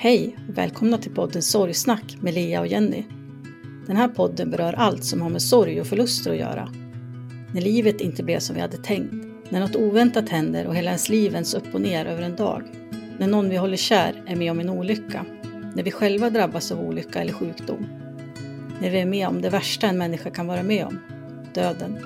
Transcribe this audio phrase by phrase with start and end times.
[0.00, 3.04] Hej och välkomna till podden Sorgsnack med Lea och Jenny.
[3.86, 6.68] Den här podden berör allt som har med sorg och förluster att göra.
[7.54, 9.14] När livet inte blev som vi hade tänkt,
[9.48, 12.62] när något oväntat händer och hela ens liv vänds upp och ner över en dag,
[13.18, 15.24] när någon vi håller kär är med om en olycka,
[15.74, 17.86] när vi själva drabbas av olycka eller sjukdom,
[18.80, 20.98] när vi är med om det värsta en människa kan vara med om,
[21.54, 21.98] döden.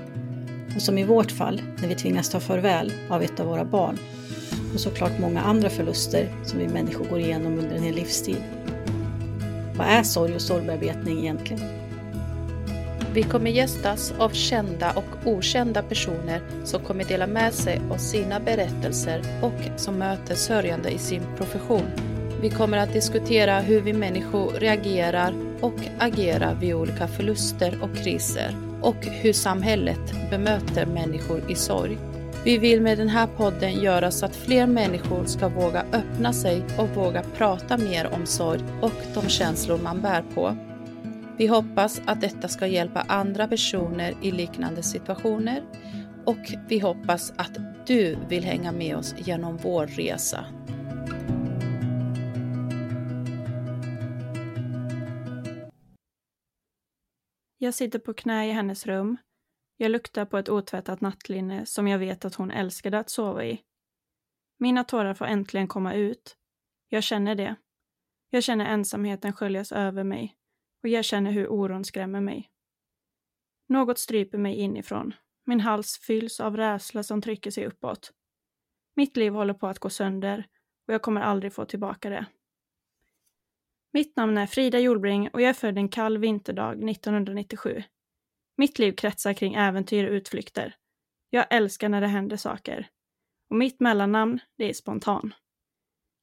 [0.77, 3.99] Och som i vårt fall, när vi tvingas ta farväl av ett av våra barn
[4.75, 8.43] och såklart många andra förluster som vi människor går igenom under en hel livstid.
[9.77, 11.63] Vad är sorg och sorgbearbetning egentligen?
[13.15, 18.41] Vi kommer gästas av kända och okända personer som kommer dela med sig av sina
[18.41, 21.87] berättelser och som möter sörjande i sin profession.
[22.41, 28.72] Vi kommer att diskutera hur vi människor reagerar och agerar vid olika förluster och kriser
[28.83, 31.99] och hur samhället bemöter människor i sorg.
[32.45, 36.65] Vi vill med den här podden göra så att fler människor ska våga öppna sig
[36.79, 40.57] och våga prata mer om sorg och de känslor man bär på.
[41.37, 45.63] Vi hoppas att detta ska hjälpa andra personer i liknande situationer
[46.25, 50.45] och vi hoppas att du vill hänga med oss genom vår resa.
[57.63, 59.17] Jag sitter på knä i hennes rum.
[59.77, 63.63] Jag luktar på ett otvättat nattlinne som jag vet att hon älskade att sova i.
[64.59, 66.37] Mina tårar får äntligen komma ut.
[66.89, 67.57] Jag känner det.
[68.31, 70.37] Jag känner ensamheten sköljas över mig
[70.83, 72.51] och jag känner hur oron skrämmer mig.
[73.69, 75.15] Något stryper mig inifrån.
[75.45, 78.13] Min hals fylls av rädsla som trycker sig uppåt.
[78.95, 80.47] Mitt liv håller på att gå sönder
[80.87, 82.27] och jag kommer aldrig få tillbaka det.
[83.95, 87.83] Mitt namn är Frida Jolbring och jag är född en kall vinterdag 1997.
[88.57, 90.75] Mitt liv kretsar kring äventyr och utflykter.
[91.31, 92.89] Jag älskar när det händer saker.
[93.51, 95.35] Och mitt mellannamn, det är Spontan.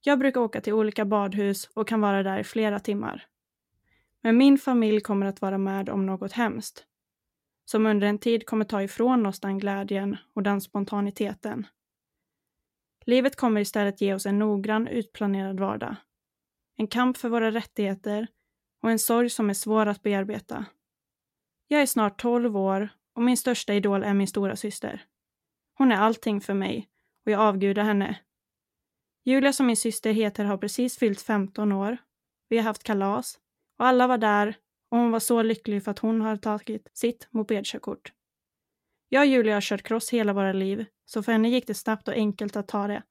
[0.02, 3.26] Jag brukar åka till olika badhus och kan vara där i flera timmar.
[4.22, 6.86] Men min familj kommer att vara med om något hemskt.
[7.64, 11.66] Som under en tid kommer ta ifrån oss den glädjen och den spontaniteten.
[13.06, 15.96] Livet kommer istället ge oss en noggrann, utplanerad vardag.
[16.80, 18.26] En kamp för våra rättigheter
[18.82, 20.64] och en sorg som är svår att bearbeta.
[21.68, 25.04] Jag är snart 12 år och min största idol är min stora syster.
[25.78, 26.88] Hon är allting för mig
[27.26, 28.18] och jag avgudar henne.
[29.24, 31.96] Julia som min syster heter har precis fyllt 15 år.
[32.48, 33.38] Vi har haft kalas
[33.78, 34.56] och alla var där
[34.90, 38.12] och hon var så lycklig för att hon har tagit sitt mopedkörkort.
[39.08, 42.08] Jag och Julia har kört cross hela våra liv, så för henne gick det snabbt
[42.08, 43.02] och enkelt att ta det.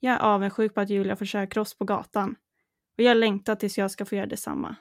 [0.00, 2.36] Jag är avundsjuk på att Julia får köra cross på gatan
[2.96, 4.76] och jag längtar tills jag ska få göra detsamma.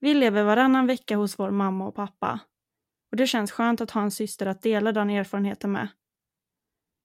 [0.00, 2.40] Vi lever varannan vecka hos vår mamma och pappa
[3.10, 5.88] och det känns skönt att ha en syster att dela den erfarenheten med.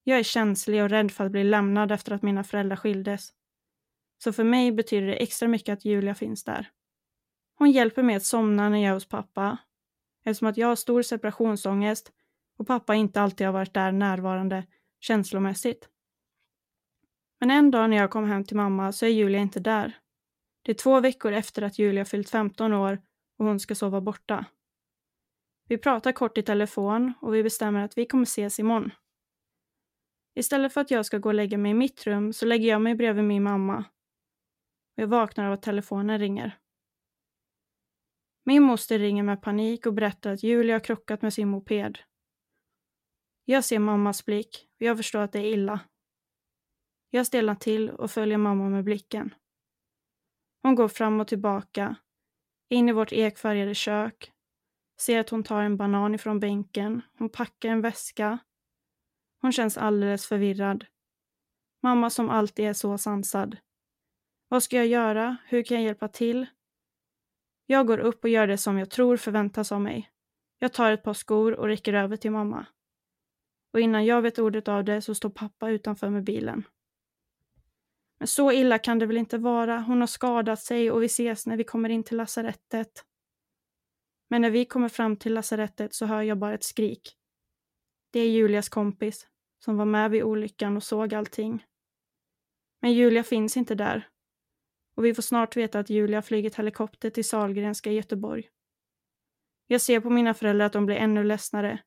[0.04, 3.34] Jag är känslig och rädd för att bli lämnad efter att mina föräldrar skildes.
[4.24, 6.72] Så för mig betyder det extra mycket att Julia finns där.
[7.56, 9.58] Hon hjälper mig att somna när jag är hos pappa
[10.24, 12.12] eftersom att jag har stor separationsångest
[12.58, 14.64] och pappa inte alltid har varit där närvarande
[15.00, 15.90] känslomässigt.
[17.40, 19.98] Men en dag när jag kom hem till mamma så är Julia inte där.
[20.62, 23.02] Det är två veckor efter att Julia fyllt 15 år
[23.38, 24.46] och hon ska sova borta.
[25.68, 28.92] Vi pratar kort i telefon och vi bestämmer att vi kommer ses imorgon.
[30.36, 32.82] Istället för att jag ska gå och lägga mig i mitt rum så lägger jag
[32.82, 33.86] mig bredvid min mamma.
[34.96, 36.58] Jag vaknar av att telefonen ringer.
[38.44, 42.00] Min moster ringer med panik och berättar att Julia har krockat med sin moped.
[43.46, 45.80] Jag ser mammas blick och jag förstår att det är illa.
[47.10, 49.34] Jag stelnar till och följer mamma med blicken.
[50.62, 51.96] Hon går fram och tillbaka,
[52.70, 54.32] in i vårt ekfärgade kök,
[55.00, 58.40] ser att hon tar en banan ifrån bänken, hon packar en väska.
[59.42, 60.86] Hon känns alldeles förvirrad.
[61.84, 63.58] Mamma som alltid är så sansad.
[64.48, 65.38] Vad ska jag göra?
[65.46, 66.46] Hur kan jag hjälpa till?
[67.66, 70.12] Jag går upp och gör det som jag tror förväntas av mig.
[70.60, 72.66] Jag tar ett par skor och räcker över till mamma.
[73.74, 76.64] Och innan jag vet ordet av det så står pappa utanför med bilen.
[78.20, 79.80] Men så illa kan det väl inte vara.
[79.80, 83.06] Hon har skadat sig och vi ses när vi kommer in till lasarettet.
[84.30, 87.18] Men när vi kommer fram till lasarettet så hör jag bara ett skrik.
[88.12, 89.28] Det är Julias kompis
[89.66, 91.66] som var med vid olyckan och såg allting.
[92.82, 94.08] Men Julia finns inte där.
[94.96, 98.50] Och vi får snart veta att Julia flugit helikopter till Salgrenska i Göteborg.
[99.68, 101.80] Jag ser på mina föräldrar att de blir ännu ledsnare.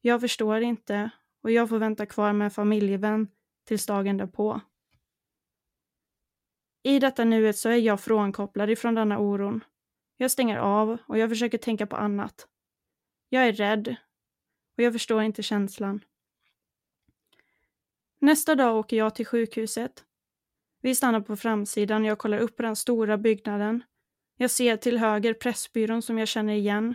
[0.00, 1.10] Jag förstår inte
[1.42, 3.28] och jag får vänta kvar med en familjevän
[3.64, 4.60] tills dagen därpå.
[6.86, 9.64] I detta nuet så är jag frånkopplad ifrån denna oron.
[10.16, 12.46] Jag stänger av och jag försöker tänka på annat.
[13.28, 13.96] Jag är rädd
[14.76, 16.04] och jag förstår inte känslan.
[18.18, 20.04] Nästa dag åker jag till sjukhuset.
[20.80, 23.84] Vi stannar på framsidan och jag kollar upp på den stora byggnaden.
[24.36, 26.94] Jag ser till höger Pressbyrån som jag känner igen.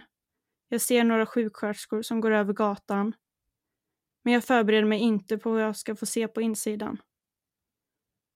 [0.68, 3.14] Jag ser några sjuksköterskor som går över gatan.
[4.24, 7.02] Men jag förbereder mig inte på vad jag ska få se på insidan.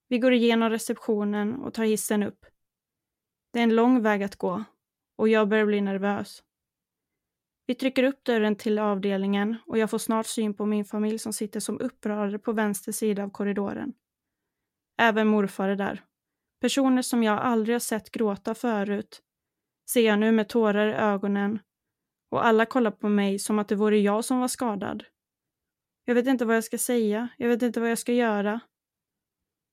[0.08, 2.46] Vi går igenom receptionen och tar hissen upp.
[3.54, 4.64] Det är en lång väg att gå
[5.18, 6.44] och jag börjar bli nervös.
[7.68, 11.34] Vi trycker upp dörren till avdelningen och jag får snart syn på min familj som
[11.34, 13.94] sitter som upprörda på vänster sida av korridoren.
[14.98, 16.04] Även morfar är där.
[16.62, 19.22] Personer som jag aldrig har sett gråta förut
[19.90, 21.60] ser jag nu med tårar i ögonen
[22.32, 25.04] och alla kollar på mig som att det vore jag som var skadad.
[26.06, 28.60] Jag vet inte vad jag ska säga, jag vet inte vad jag ska göra.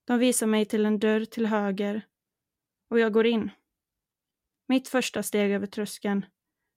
[0.05, 2.01] De visar mig till en dörr till höger
[2.89, 3.51] och jag går in.
[4.67, 6.25] Mitt första steg över tröskeln,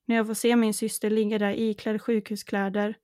[0.06, 2.94] när jag får se min syster ligga där iklädd sjukhuskläder,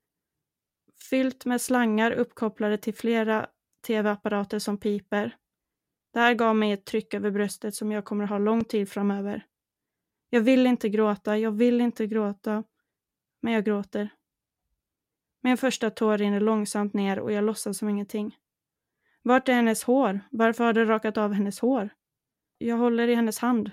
[1.10, 3.48] fyllt med slangar uppkopplade till flera
[3.86, 5.36] tv-apparater som piper.
[6.12, 8.88] Det här gav mig ett tryck över bröstet som jag kommer att ha lång tid
[8.88, 9.46] framöver.
[10.30, 12.64] Jag vill inte gråta, jag vill inte gråta,
[13.42, 14.08] men jag gråter.
[15.40, 18.36] Min första tår rinner långsamt ner och jag låtsas som ingenting.
[19.22, 20.20] Vart är hennes hår?
[20.30, 21.88] Varför har det rakat av hennes hår?
[22.58, 23.70] Jag håller i hennes hand.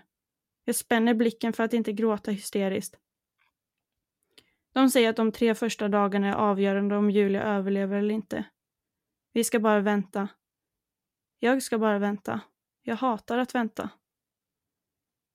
[0.65, 2.97] Jag spänner blicken för att inte gråta hysteriskt.
[4.73, 8.45] De säger att de tre första dagarna är avgörande om Julia överlever eller inte.
[9.33, 10.27] Vi ska bara vänta.
[11.39, 12.41] Jag ska bara vänta.
[12.83, 13.89] Jag hatar att vänta.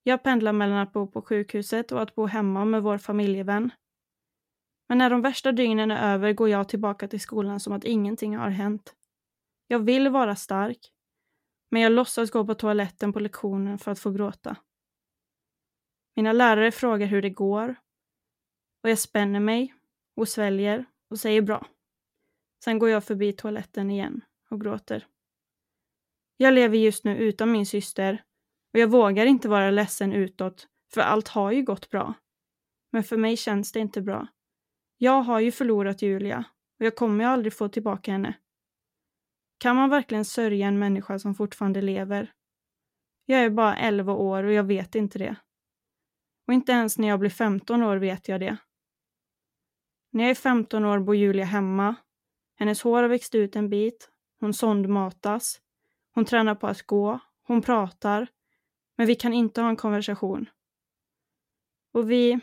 [0.03, 3.71] Jag pendlar mellan att bo på sjukhuset och att bo hemma med vår familjevän.
[4.89, 8.37] Men när de värsta dygnen är över går jag tillbaka till skolan som att ingenting
[8.37, 8.95] har hänt.
[9.67, 10.93] Jag vill vara stark,
[11.71, 14.57] men jag låtsas gå på toaletten på lektionen för att få gråta.
[16.17, 17.77] Mina lärare frågar hur det går
[18.83, 19.75] och jag spänner mig
[20.17, 21.67] och sväljer och säger bra.
[22.65, 25.07] Sen går jag förbi toaletten igen och gråter.
[26.37, 28.25] Jag lever just nu utan min syster
[28.73, 32.15] och jag vågar inte vara ledsen utåt för allt har ju gått bra.
[32.93, 34.27] Men för mig känns det inte bra.
[34.99, 36.45] Jag har ju förlorat Julia
[36.79, 38.35] och jag kommer ju aldrig få tillbaka henne.
[39.59, 42.33] Kan man verkligen sörja en människa som fortfarande lever?
[43.27, 45.37] Jag är bara 11 år och jag vet inte det.
[46.47, 48.57] Och inte ens när jag blir 15 år vet jag det.
[50.11, 51.95] När jag är 15 år bor Julia hemma.
[52.57, 54.11] Hennes hår har växt ut en bit.
[54.41, 55.61] Hon sondmatas.
[56.15, 57.19] Hon tränar på att gå.
[57.47, 58.27] Hon pratar.
[58.97, 60.51] Men vi kan inte ha en konversation.
[61.93, 62.41] Och vi,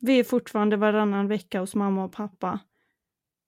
[0.00, 2.60] vi är fortfarande varannan vecka hos mamma och pappa.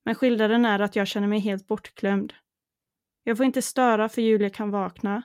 [0.05, 2.33] Men skillnaden är att jag känner mig helt bortglömd.
[3.25, 5.23] Jag får inte störa för Julia kan vakna.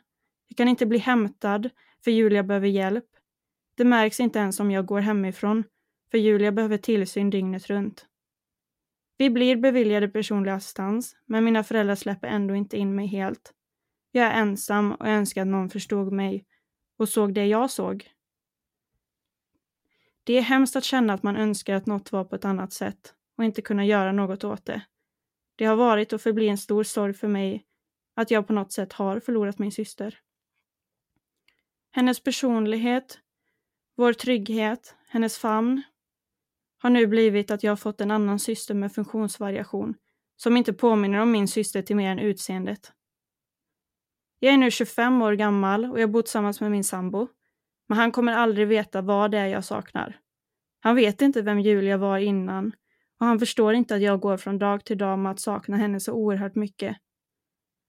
[0.47, 1.69] Jag kan inte bli hämtad
[2.03, 3.05] för Julia behöver hjälp.
[3.77, 5.63] Det märks inte ens om jag går hemifrån
[6.11, 8.05] för Julia behöver tillsyn dygnet runt.
[9.17, 13.53] Vi blir beviljade personlig assistans, men mina föräldrar släpper ändå inte in mig helt.
[14.11, 16.45] Jag är ensam och önskar att någon förstod mig
[16.97, 18.09] och såg det jag såg.
[20.23, 23.13] Det är hemskt att känna att man önskar att något var på ett annat sätt
[23.37, 24.81] och inte kunna göra något åt det.
[25.55, 27.65] Det har varit och förblir en stor sorg för mig
[28.15, 30.19] att jag på något sätt har förlorat min syster.
[31.91, 33.19] Hennes personlighet,
[33.95, 35.84] vår trygghet, hennes famn
[36.77, 39.95] har nu blivit att jag har fått en annan syster med funktionsvariation
[40.36, 42.93] som inte påminner om min syster till mer än utseendet.
[44.39, 47.27] Jag är nu 25 år gammal och jag bor tillsammans med min sambo.
[47.88, 50.19] Men han kommer aldrig veta vad det är jag saknar.
[50.79, 52.72] Han vet inte vem Julia var innan
[53.19, 56.00] och han förstår inte att jag går från dag till dag med att sakna henne
[56.00, 56.98] så oerhört mycket.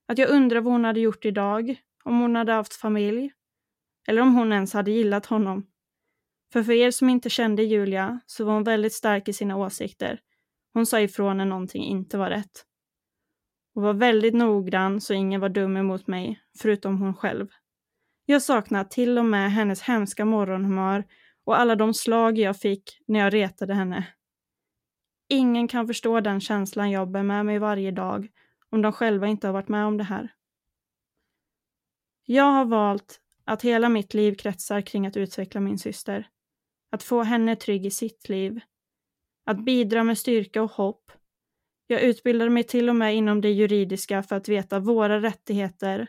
[0.08, 3.32] Att jag undrar vad hon hade gjort idag, om hon hade haft familj,
[4.08, 5.66] eller om hon ens hade gillat honom.
[6.52, 10.20] För för er som inte kände Julia så var hon väldigt stark i sina åsikter.
[10.72, 12.64] Hon sa ifrån när någonting inte var rätt.
[13.74, 17.48] Hon var väldigt noggrann så ingen var dum emot mig, förutom hon själv.
[18.26, 21.04] Jag saknar till och med hennes hemska morgonhumör
[21.44, 24.06] och alla de slag jag fick när jag retade henne.
[25.28, 28.28] Ingen kan förstå den känslan jag bär med mig varje dag
[28.70, 30.32] om de själva inte har varit med om det här.
[32.24, 36.28] Jag har valt att hela mitt liv kretsar kring att utveckla min syster.
[36.90, 38.60] Att få henne trygg i sitt liv.
[39.44, 41.12] Att bidra med styrka och hopp.
[41.86, 46.06] Jag utbildade mig till och med inom det juridiska för att veta våra rättigheter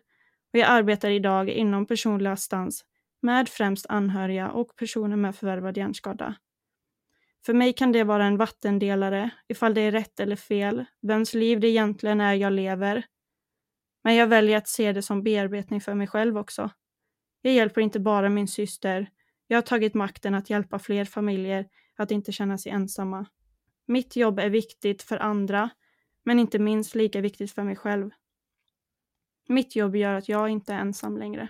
[0.53, 2.85] och jag arbetar idag inom personlig assistans
[3.21, 6.35] med främst anhöriga och personer med förvärvad hjärnskada.
[7.47, 11.59] För mig kan det vara en vattendelare, ifall det är rätt eller fel, vems liv
[11.59, 13.05] det egentligen är jag lever.
[14.03, 16.69] Men jag väljer att se det som bearbetning för mig själv också.
[17.41, 19.09] Jag hjälper inte bara min syster,
[19.47, 23.25] jag har tagit makten att hjälpa fler familjer att inte känna sig ensamma.
[23.85, 25.69] Mitt jobb är viktigt för andra,
[26.23, 28.09] men inte minst lika viktigt för mig själv.
[29.49, 31.49] Mitt jobb gör att jag inte är ensam längre.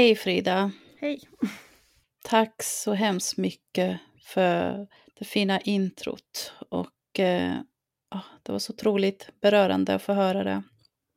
[0.00, 0.72] Hej Frida!
[1.00, 1.20] Hej!
[2.24, 4.88] Tack så hemskt mycket för
[5.18, 6.52] det fina introt.
[6.68, 7.56] Och eh,
[8.42, 10.62] det var så otroligt berörande att få höra det.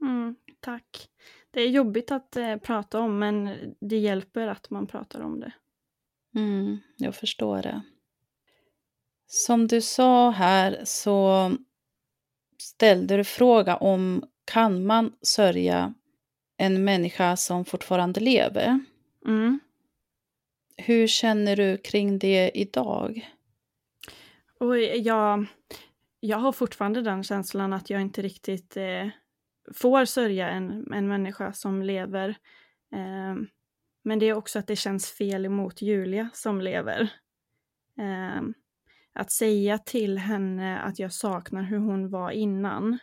[0.01, 1.09] Mm, tack.
[1.51, 3.49] Det är jobbigt att eh, prata om, men
[3.81, 5.53] det hjälper att man pratar om det.
[6.35, 7.81] Mm, jag förstår det.
[9.27, 11.51] Som du sa här så
[12.61, 15.93] ställde du fråga om kan man sörja
[16.63, 18.79] en människa som fortfarande lever.
[19.25, 19.59] Mm.
[20.77, 23.29] Hur känner du kring det idag?
[24.59, 25.45] Och jag,
[26.19, 29.07] jag har fortfarande den känslan att jag inte riktigt eh,
[29.73, 32.29] får sörja en, en människa som lever.
[32.93, 33.35] Eh,
[34.03, 37.01] men det är också att det känns fel emot Julia som lever.
[37.99, 38.41] Eh,
[39.13, 42.99] att säga till henne att jag saknar hur hon var innan,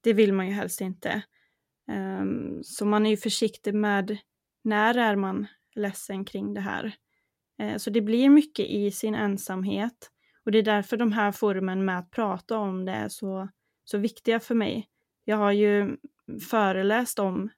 [0.00, 1.22] det vill man ju helst inte.
[1.90, 4.18] Um, så man är ju försiktig med
[4.64, 6.92] när är man ledsen kring det här.
[7.62, 10.10] Uh, så det blir mycket i sin ensamhet
[10.44, 13.48] och det är därför de här forumen med att prata om det är så,
[13.84, 14.88] så viktiga för mig.
[15.24, 15.96] Jag har ju
[16.50, 17.50] föreläst om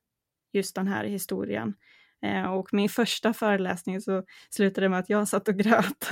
[0.52, 1.74] just den här historien
[2.26, 6.10] uh, och min första föreläsning så slutade med att jag satt och grät.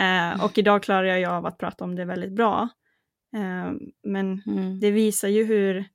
[0.00, 2.68] uh, och idag klarar jag av att prata om det väldigt bra.
[4.02, 4.80] men mm.
[4.80, 5.93] det visar ju hur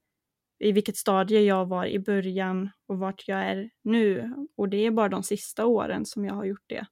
[0.60, 4.34] i vilket stadie jag var i början och vart jag är nu.
[4.58, 6.86] Och det är bara de sista åren som jag har gjort det.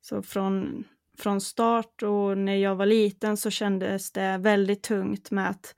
[0.00, 0.84] Så från,
[1.18, 5.74] från start och när jag var liten så kändes det väldigt tungt med att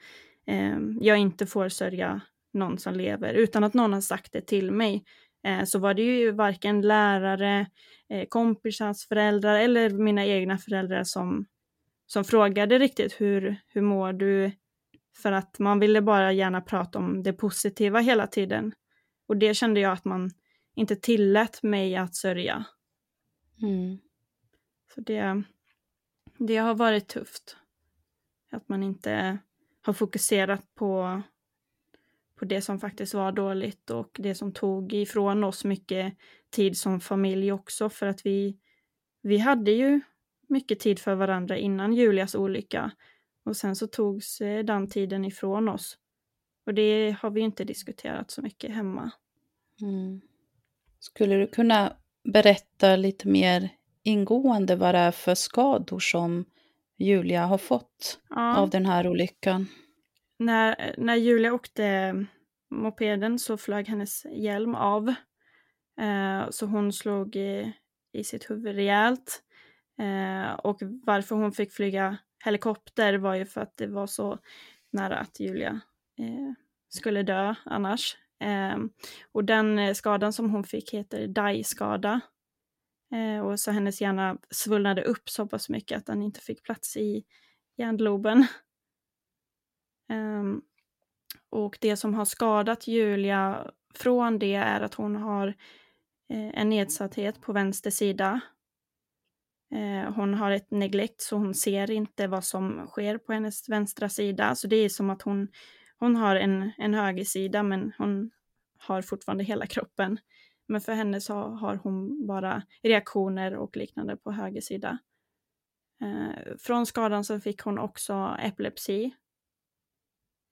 [0.46, 2.20] eh, jag inte får sörja
[2.52, 5.04] någon som lever utan att någon har sagt det till mig.
[5.46, 7.66] Eh, så var det ju varken lärare,
[8.08, 11.46] eh, kompisars föräldrar eller mina egna föräldrar som,
[12.06, 14.52] som frågade riktigt hur, hur mår du?
[15.16, 18.72] För att man ville bara gärna prata om det positiva hela tiden.
[19.26, 20.30] Och det kände jag att man
[20.74, 22.64] inte tillät mig att sörja.
[23.62, 23.98] Mm.
[24.94, 25.42] Så det,
[26.38, 27.56] det har varit tufft.
[28.50, 29.38] Att man inte
[29.82, 31.22] har fokuserat på,
[32.38, 36.16] på det som faktiskt var dåligt och det som tog ifrån oss mycket
[36.50, 38.58] tid som familj också för att vi,
[39.22, 40.00] vi hade ju
[40.48, 42.90] mycket tid för varandra innan Julias olycka.
[43.44, 45.98] Och sen så togs eh, den tiden ifrån oss.
[46.66, 49.10] Och det har vi inte diskuterat så mycket hemma.
[49.80, 50.20] Mm.
[50.98, 53.68] Skulle du kunna berätta lite mer
[54.02, 56.44] ingående vad det är för skador som
[56.98, 58.56] Julia har fått Ja.
[58.56, 59.66] av den här olyckan.
[60.38, 62.14] När, när Julia åkte
[62.70, 65.08] mopeden så flög hennes hjälm av.
[66.00, 67.72] Eh, så hon slog i,
[68.12, 69.42] i sitt huvud rejält.
[69.98, 74.38] Eh, och varför hon fick flyga helikopter var ju för att det var så
[74.92, 75.80] nära att Julia
[76.18, 76.52] eh,
[76.88, 78.16] skulle dö annars.
[78.40, 78.76] Eh,
[79.32, 82.20] och den eh, skadan som hon fick heter DAI-skada.
[83.14, 86.96] Eh, och så hennes hjärna svullnade upp så pass mycket att den inte fick plats
[86.96, 87.24] i
[87.76, 88.46] hjärnloben.
[90.08, 90.62] Ehm,
[91.50, 95.48] och det som har skadat Julia från det är att hon har
[96.28, 98.40] eh, en nedsatthet på vänster sida.
[99.70, 104.08] Eh, hon har ett neglekt så hon ser inte vad som sker på hennes vänstra
[104.08, 104.54] sida.
[104.54, 105.48] Så det är som att hon,
[105.98, 108.30] hon har en, en högersida men hon
[108.78, 110.18] har fortfarande hela kroppen.
[110.66, 114.98] Men för henne så har hon bara reaktioner och liknande på höger sida.
[116.00, 119.14] Eh, från skadan så fick hon också epilepsi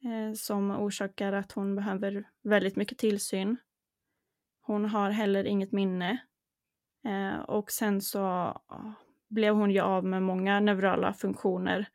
[0.04, 3.56] eh, som orsakar att hon behöver väldigt mycket tillsyn.
[4.60, 6.18] Hon har heller inget minne.
[7.04, 8.54] Eh, och sen så
[9.30, 11.88] blev hon ju av med många neurala funktioner.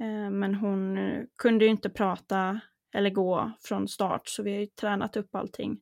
[0.00, 2.60] Eh, men hon eh, kunde ju inte prata
[2.94, 5.80] eller gå från start så vi har ju tränat upp allting.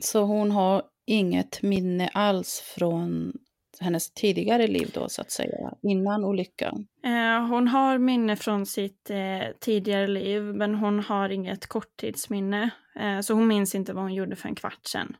[0.00, 3.32] Så hon har inget minne alls från
[3.80, 6.86] hennes tidigare liv då så att säga, innan olyckan?
[7.04, 12.70] Eh, hon har minne från sitt eh, tidigare liv men hon har inget korttidsminne.
[13.00, 15.16] Eh, så hon minns inte vad hon gjorde för en kvart sedan.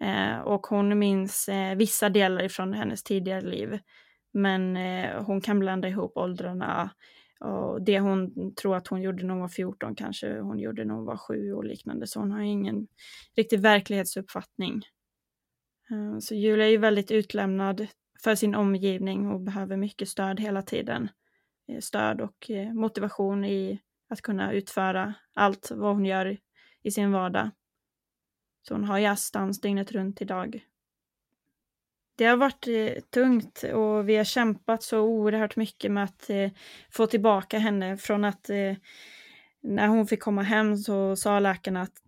[0.00, 3.78] Eh, och hon minns eh, vissa delar ifrån hennes tidigare liv.
[4.32, 6.90] Men eh, hon kan blanda ihop åldrarna
[7.40, 10.94] och det hon tror att hon gjorde när hon var 14 kanske hon gjorde när
[10.94, 12.06] hon var 7 och liknande.
[12.06, 12.86] Så hon har ingen
[13.36, 14.82] riktig verklighetsuppfattning.
[15.90, 17.86] Eh, Så Julia är ju väldigt utlämnad
[18.24, 21.08] för sin omgivning och behöver mycket stöd hela tiden.
[21.68, 26.36] Eh, Stöd och eh, motivation i att kunna utföra allt vad hon gör
[26.82, 27.50] i sin vardag.
[28.68, 30.64] Så hon har ju assistans dygnet runt idag.
[32.16, 36.50] Det har varit eh, tungt och vi har kämpat så oerhört mycket med att eh,
[36.90, 38.74] få tillbaka henne från att eh,
[39.62, 42.02] när hon fick komma hem så sa läkarna att,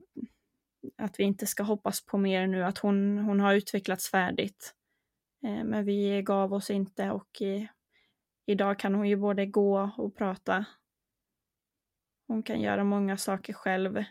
[0.98, 4.74] att vi inte ska hoppas på mer nu, att hon, hon har utvecklats färdigt.
[5.44, 7.62] Eh, men vi gav oss inte och eh,
[8.46, 10.64] idag kan hon ju både gå och prata.
[12.26, 14.04] Hon kan göra många saker själv,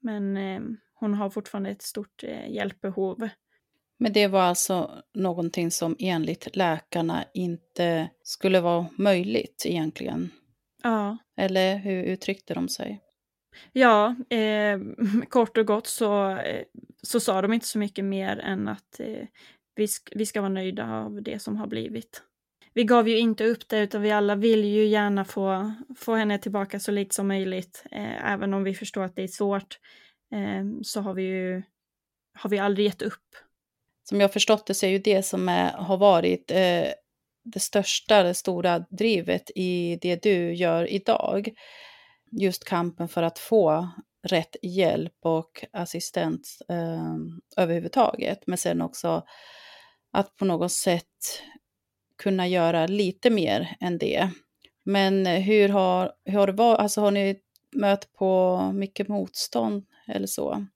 [0.00, 0.60] men eh,
[1.00, 3.28] hon har fortfarande ett stort eh, hjälpbehov.
[3.98, 10.30] Men det var alltså någonting som enligt läkarna inte skulle vara möjligt egentligen?
[10.82, 13.00] Ja, Eller hur uttryckte de sig?
[13.72, 14.78] ja eh,
[15.28, 16.64] kort och gott så, eh,
[17.02, 19.26] så sa de inte så mycket mer än att eh,
[19.74, 22.22] vi, sk- vi ska vara nöjda av det som har blivit.
[22.74, 26.38] Vi gav ju inte upp det utan vi alla vill ju gärna få, få henne
[26.38, 27.84] tillbaka så lite som möjligt.
[27.90, 29.78] Eh, även om vi förstår att det är svårt
[30.32, 31.62] Ehm, så har vi ju
[32.34, 33.36] har vi aldrig gett upp.
[34.08, 36.88] Som jag förstått det så är ju det som är, har varit eh,
[37.44, 41.48] det största, det stora drivet i det du gör idag.
[42.30, 43.88] Just kampen för att få
[44.22, 47.16] rätt hjälp och assistans eh,
[47.56, 48.46] överhuvudtaget.
[48.46, 49.24] Men sen också
[50.12, 51.42] att på något sätt
[52.18, 54.30] kunna göra lite mer än det.
[54.84, 56.78] Men hur har, hur har det varit?
[56.78, 57.40] Alltså har ni
[57.76, 60.66] mött på mycket motstånd eller så?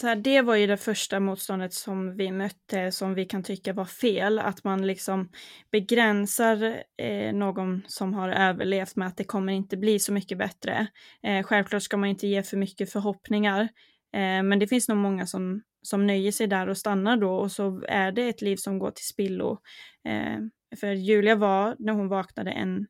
[0.00, 3.72] Så här, det var ju det första motståndet som vi mötte som vi kan tycka
[3.72, 4.38] var fel.
[4.38, 5.28] Att man liksom
[5.72, 10.86] begränsar eh, någon som har överlevt med att det kommer inte bli så mycket bättre.
[11.22, 13.60] Eh, självklart ska man inte ge för mycket förhoppningar.
[14.14, 17.52] Eh, men det finns nog många som, som nöjer sig där och stannar då och
[17.52, 19.58] så är det ett liv som går till spillo.
[20.08, 20.38] Eh,
[20.80, 22.86] för Julia var, när hon vaknade, en,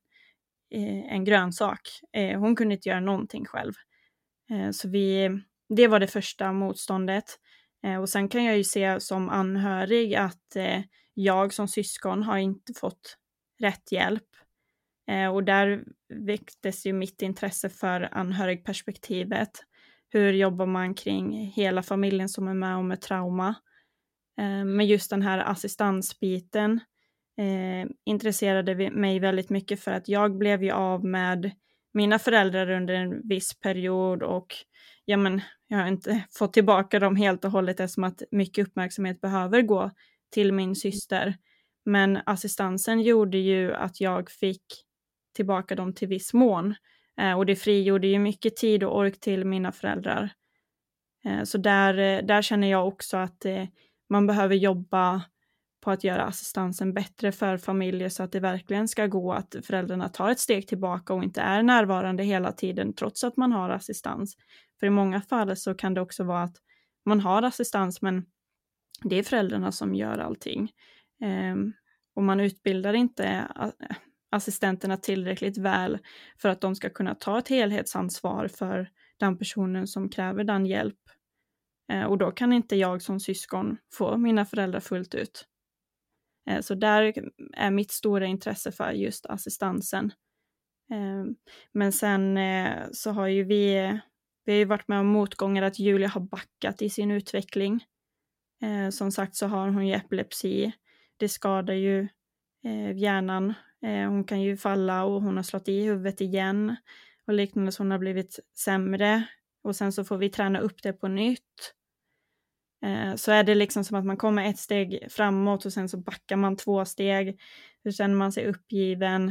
[0.75, 1.81] eh, en grönsak.
[2.13, 3.73] Eh, hon kunde inte göra någonting själv.
[4.51, 5.31] Eh, så vi
[5.69, 7.25] det var det första motståndet.
[7.85, 10.81] Eh, och sen kan jag ju se som anhörig att eh,
[11.15, 13.17] jag som syskon har inte fått
[13.61, 14.25] rätt hjälp.
[15.11, 19.51] Eh, och där väcktes ju mitt intresse för anhörigperspektivet.
[20.09, 23.55] Hur jobbar man kring hela familjen som är med om ett trauma?
[24.41, 26.81] Eh, men just den här assistansbiten
[27.39, 31.51] eh, intresserade mig väldigt mycket för att jag blev ju av med
[31.95, 34.55] mina föräldrar under en viss period och
[35.05, 39.21] ja men jag har inte fått tillbaka dem helt och hållet eftersom att mycket uppmärksamhet
[39.21, 39.91] behöver gå
[40.31, 41.35] till min syster.
[41.85, 44.63] Men assistansen gjorde ju att jag fick
[45.37, 46.75] tillbaka dem till viss mån.
[47.21, 50.31] Eh, och det frigjorde ju mycket tid och ork till mina föräldrar.
[51.25, 53.65] Eh, så där, eh, där känner jag också att eh,
[54.11, 55.23] man behöver jobba
[55.89, 60.09] på att göra assistansen bättre för familjer så att det verkligen ska gå att föräldrarna
[60.09, 64.37] tar ett steg tillbaka och inte är närvarande hela tiden trots att man har assistans.
[64.81, 66.57] För i många fall så kan det också vara att
[67.05, 68.25] man har assistans men
[69.03, 70.73] det är föräldrarna som gör allting.
[71.53, 71.73] Um,
[72.15, 73.49] och man utbildar inte
[74.31, 75.99] assistenterna tillräckligt väl
[76.39, 80.99] för att de ska kunna ta ett helhetsansvar för den personen som kräver den hjälp.
[81.93, 85.48] Eh, och då kan inte jag som syskon få mina föräldrar fullt ut.
[86.49, 90.13] Eh, så där är mitt stora intresse för just assistansen.
[90.91, 91.25] Eh,
[91.73, 93.99] men sen eh, så har ju vi,
[94.45, 97.85] vi har ju varit med om motgångar att Julia har backat i sin utveckling.
[98.93, 100.73] Som sagt så har hon ju epilepsi.
[101.17, 102.09] Det skadar ju
[102.95, 103.55] hjärnan.
[103.81, 106.77] Hon kan ju falla och hon har slått i huvudet igen
[107.27, 109.23] och liknande så hon har blivit sämre
[109.63, 111.75] och sen så får vi träna upp det på nytt.
[112.83, 115.97] Eh, så är det liksom som att man kommer ett steg framåt och sen så
[115.97, 117.41] backar man två steg.
[117.83, 119.29] Så känner man sig uppgiven.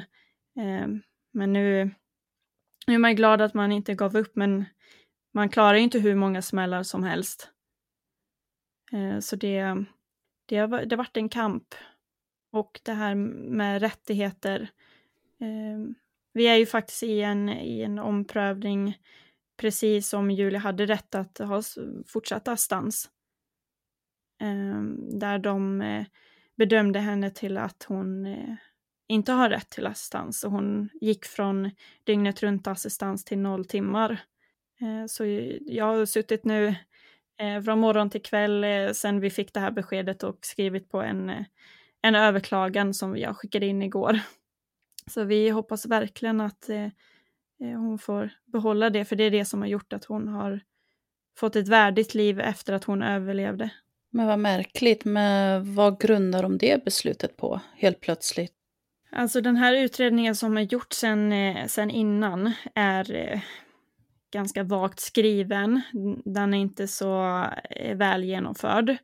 [0.59, 0.87] Eh,
[1.33, 1.91] men nu,
[2.87, 4.65] nu är man glad att man inte gav upp men
[5.33, 7.51] man klarar ju inte hur många smällar som helst.
[8.93, 9.75] Eh, så det,
[10.45, 11.75] det, har, det har varit en kamp.
[12.51, 14.69] Och det här med rättigheter.
[16.33, 18.97] Vi är ju faktiskt i en, i en omprövning
[19.57, 21.61] precis som Julia hade rätt att ha
[22.07, 23.09] fortsatt assistans.
[24.39, 26.05] Ehm, där de eh,
[26.57, 28.55] bedömde henne till att hon eh,
[29.07, 31.71] inte har rätt till assistans och hon gick från
[32.03, 34.11] dygnet runt assistans till noll timmar.
[34.81, 35.25] Eh, så
[35.65, 36.75] jag har suttit nu
[37.39, 41.01] eh, från morgon till kväll eh, sen vi fick det här beskedet och skrivit på
[41.01, 41.45] en, eh,
[42.01, 44.19] en överklagan som jag skickade in igår.
[45.07, 46.69] Så vi hoppas verkligen att
[47.59, 50.59] hon får behålla det, för det är det som har gjort att hon har
[51.37, 53.69] fått ett värdigt liv efter att hon överlevde.
[54.17, 58.53] Men vad märkligt, men vad grundar de det beslutet på helt plötsligt?
[59.11, 63.39] Alltså den här utredningen som är gjort sen, eh, sen innan är eh,
[64.33, 65.81] ganska vagt skriven.
[66.25, 68.97] Den är inte så eh, väl genomförd.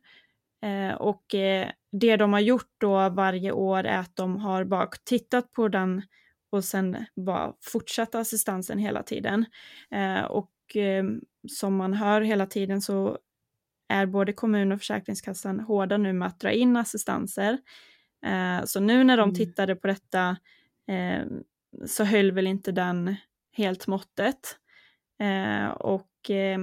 [0.98, 1.24] Och
[1.92, 6.02] det de har gjort då varje år är att de har bara tittat på den
[6.50, 9.44] och sen bara fortsatt assistansen hela tiden.
[10.28, 10.50] Och
[11.48, 13.18] som man hör hela tiden så
[13.94, 17.58] är både kommun och Försäkringskassan hårda nu med att dra in assistanser.
[18.26, 19.34] Eh, så nu när de mm.
[19.34, 20.36] tittade på detta
[20.88, 21.26] eh,
[21.86, 23.16] så höll väl inte den
[23.56, 24.58] helt måttet.
[25.20, 26.58] Eh, och eh,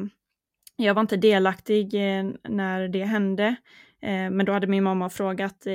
[0.75, 3.55] jag var inte delaktig eh, när det hände,
[4.01, 5.67] eh, men då hade min mamma frågat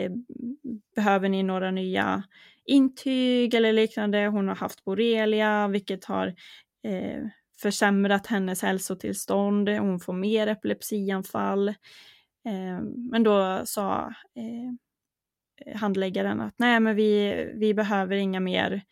[0.96, 2.22] behöver ni några nya
[2.64, 4.26] intyg eller liknande?
[4.26, 6.34] Hon har haft borrelia, vilket har
[7.62, 11.68] försämrat hennes hälsotillstånd, hon får mer epilepsianfall.
[11.68, 18.82] Eh, men då sa eh, handläggaren att nej, men vi, vi behöver inga mer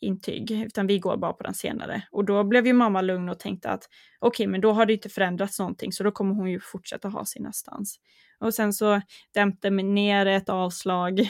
[0.00, 2.02] intyg, utan vi går bara på den senare.
[2.10, 4.92] Och då blev ju mamma lugn och tänkte att okej, okay, men då har det
[4.92, 8.00] inte förändrats någonting, så då kommer hon ju fortsätta ha sin assistans.
[8.40, 9.00] Och sen så
[9.34, 11.20] dämpte ner ett avslag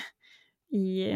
[0.70, 1.08] i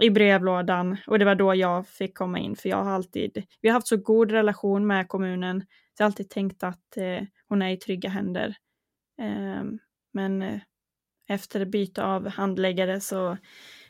[0.00, 3.68] i brevlådan och det var då jag fick komma in för jag har alltid, vi
[3.68, 7.62] har haft så god relation med kommunen så jag har alltid tänkt att eh, hon
[7.62, 8.56] är i trygga händer.
[9.22, 9.64] Eh,
[10.12, 10.60] men eh,
[11.28, 13.36] efter byte av handläggare så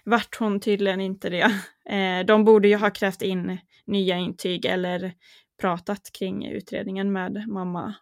[0.05, 1.53] vart hon tydligen inte det.
[1.85, 5.13] Eh, de borde ju ha krävt in nya intyg eller
[5.61, 7.95] pratat kring utredningen med mamma.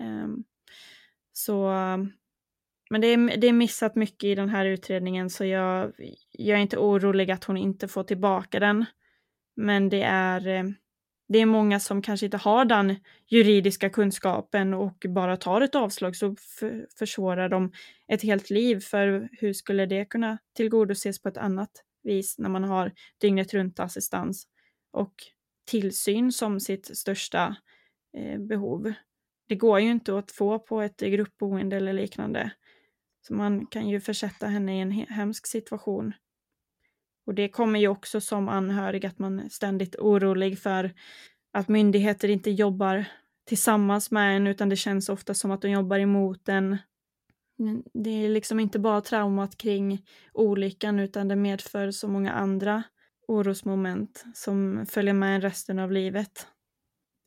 [0.00, 0.44] Ehm,
[1.32, 1.70] så
[2.90, 5.92] men det är, det är missat mycket i den här utredningen så jag,
[6.30, 8.84] jag är inte orolig att hon inte får tillbaka den.
[9.56, 10.64] Men det är, eh,
[11.28, 12.96] det är många som kanske inte har den
[13.26, 17.72] juridiska kunskapen och bara tar ett avslag så för, försvårar de
[18.12, 18.80] ett helt liv.
[18.80, 21.70] För hur skulle det kunna tillgodoses på ett annat
[22.02, 24.46] vis när man har dygnet runt assistans
[24.92, 25.14] och
[25.70, 27.56] tillsyn som sitt största
[28.16, 28.92] eh, behov.
[29.48, 32.50] Det går ju inte att få på ett gruppboende eller liknande.
[33.20, 36.12] Så man kan ju försätta henne i en hemsk situation.
[37.26, 40.94] Och det kommer ju också som anhörig att man är ständigt orolig för
[41.52, 43.04] att myndigheter inte jobbar
[43.46, 46.78] tillsammans med en utan det känns ofta som att de jobbar emot en.
[47.94, 52.82] Det är liksom inte bara traumat kring olyckan utan det medför så många andra
[53.28, 56.46] orosmoment som följer med en resten av livet.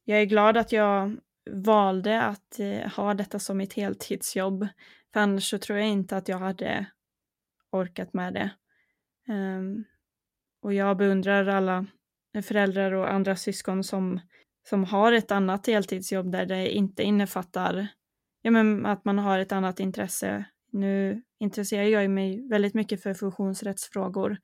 [0.06, 1.18] Jag är glad att jag
[1.50, 4.68] valde att eh, ha detta som mitt heltidsjobb
[5.14, 6.86] för annars så tror jag inte att jag hade
[7.72, 8.52] orkat med det.
[9.34, 9.86] Um,
[10.62, 11.86] och jag beundrar alla
[12.44, 14.20] föräldrar och andra syskon som,
[14.70, 17.88] som har ett annat deltidsjobb där det inte innefattar
[18.42, 20.46] ja, men att man har ett annat intresse.
[20.72, 24.38] Nu intresserar jag mig väldigt mycket för funktionsrättsfrågor.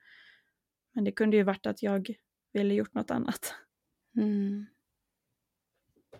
[0.93, 2.07] Men det kunde ju varit att jag
[2.53, 3.53] ville gjort något annat.
[4.17, 4.65] Mm.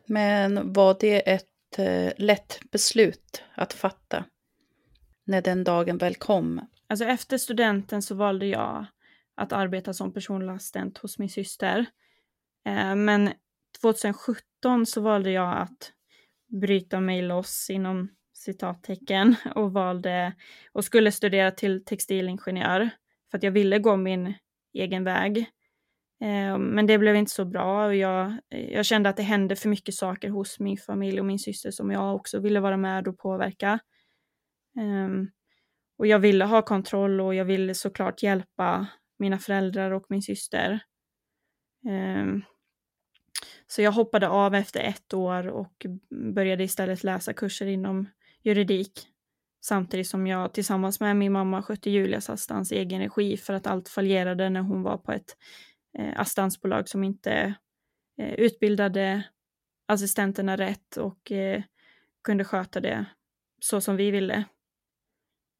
[0.05, 4.25] Men var det ett eh, lätt beslut att fatta
[5.27, 6.61] när den dagen väl kom?
[6.89, 8.85] Alltså efter studenten så valde jag
[9.35, 11.85] att arbeta som personlig assistent hos min syster.
[12.65, 13.29] Eh, men
[13.81, 15.91] 2017 så valde jag att
[16.61, 20.33] bryta mig loss inom citattecken och valde
[20.71, 22.89] och skulle studera till textilingenjör
[23.31, 24.33] för att jag ville gå min
[24.73, 25.37] egen väg.
[26.21, 29.69] Eh, men det blev inte så bra och jag, jag kände att det hände för
[29.69, 33.17] mycket saker hos min familj och min syster som jag också ville vara med och
[33.17, 33.79] påverka.
[34.79, 35.27] Ehm,
[35.97, 38.87] och jag ville ha kontroll och jag ville såklart hjälpa
[39.19, 40.79] mina föräldrar och min syster.
[41.89, 42.43] Ehm,
[43.67, 45.85] så jag hoppade av efter ett år och
[46.33, 48.09] började istället läsa kurser inom
[48.43, 49.07] juridik.
[49.61, 53.67] Samtidigt som jag tillsammans med min mamma skötte Julias assistans i egen regi för att
[53.67, 55.37] allt fallerade när hon var på ett
[55.97, 57.55] eh, assistansbolag som inte
[58.21, 59.23] eh, utbildade
[59.87, 61.63] assistenterna rätt och eh,
[62.23, 63.05] kunde sköta det
[63.61, 64.45] så som vi ville.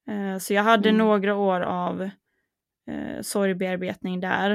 [0.07, 0.97] Eh, så jag hade mm.
[0.97, 2.01] några år av
[2.89, 4.51] eh, sorgbearbetning där.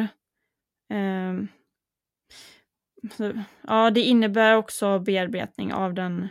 [0.91, 1.35] Eh,
[3.17, 6.29] så, ja, det innebär också bearbetning av den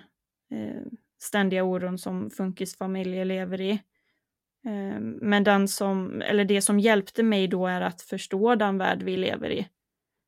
[0.51, 0.81] eh,
[1.21, 3.71] ständiga oron som funkisfamiljer lever i.
[4.65, 9.03] Eh, men den som, eller det som hjälpte mig då är att förstå den värld
[9.03, 9.67] vi lever i.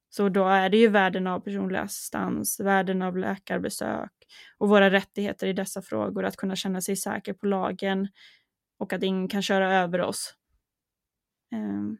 [0.09, 4.11] Så då är det ju världen av personlig assistans, världen av läkarbesök
[4.57, 8.07] och våra rättigheter i dessa frågor, att kunna känna sig säker på lagen
[8.83, 10.35] och att ingen kan köra över oss.
[11.51, 11.97] Ehm,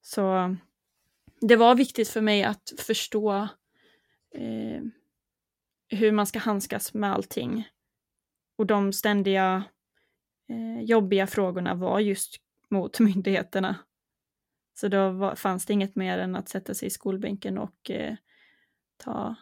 [0.00, 0.56] så
[1.40, 3.48] det var viktigt för mig att förstå
[4.34, 4.82] eh,
[5.88, 7.68] hur man ska handskas med allting.
[8.56, 9.64] Och de ständiga
[10.48, 12.36] eh, jobbiga frågorna var just
[12.70, 13.76] mot myndigheterna.
[14.74, 18.16] Så då var, fanns det inget mer än att sätta sig i skolbänken och eh,
[18.96, 19.34] ta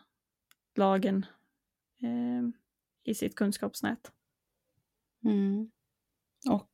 [0.75, 1.27] lagen
[2.03, 2.49] eh,
[3.05, 4.13] i sitt kunskapsnät.
[5.25, 5.71] Mm.
[6.49, 6.69] Och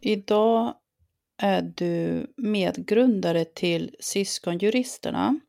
[0.00, 0.74] idag
[1.42, 5.40] är du medgrundare till Syskonjuristerna.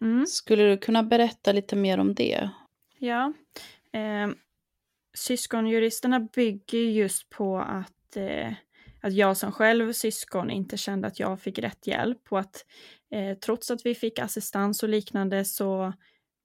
[0.00, 0.26] Mm.
[0.26, 2.50] Skulle du kunna berätta lite mer om det?
[2.98, 3.32] Ja.
[3.92, 4.30] Eh,
[5.14, 8.52] syskonjuristerna bygger just på att, eh,
[9.00, 12.64] att jag som själv syskon inte kände att jag fick rätt hjälp och att
[13.10, 15.92] eh, trots att vi fick assistans och liknande så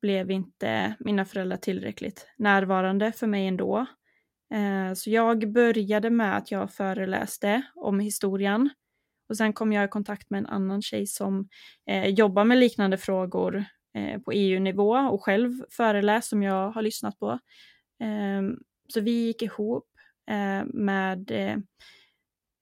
[0.02, 3.86] blev inte mina föräldrar tillräckligt närvarande för mig ändå.
[4.56, 8.70] Eh, så jag började med att jag föreläste om historien
[9.30, 11.50] och sen kom jag i kontakt med en annan tjej som
[11.89, 13.65] eh, jobbar med liknande frågor
[13.98, 17.39] eh, på EU-nivå och själv föreläst som jag har lyssnat på.
[18.00, 18.41] Eh,
[18.88, 19.88] så vi gick ihop
[20.30, 21.58] eh, med, eh,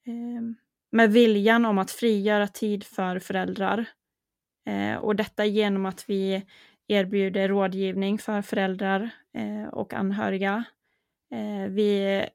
[0.07, 0.55] ehm,
[0.91, 3.85] med viljan om att frigöra tid för föräldrar.
[4.67, 6.45] Eh, och detta genom att vi
[6.87, 10.63] erbjuder rådgivning för föräldrar eh, och anhöriga.
[11.33, 12.25] Eh, vi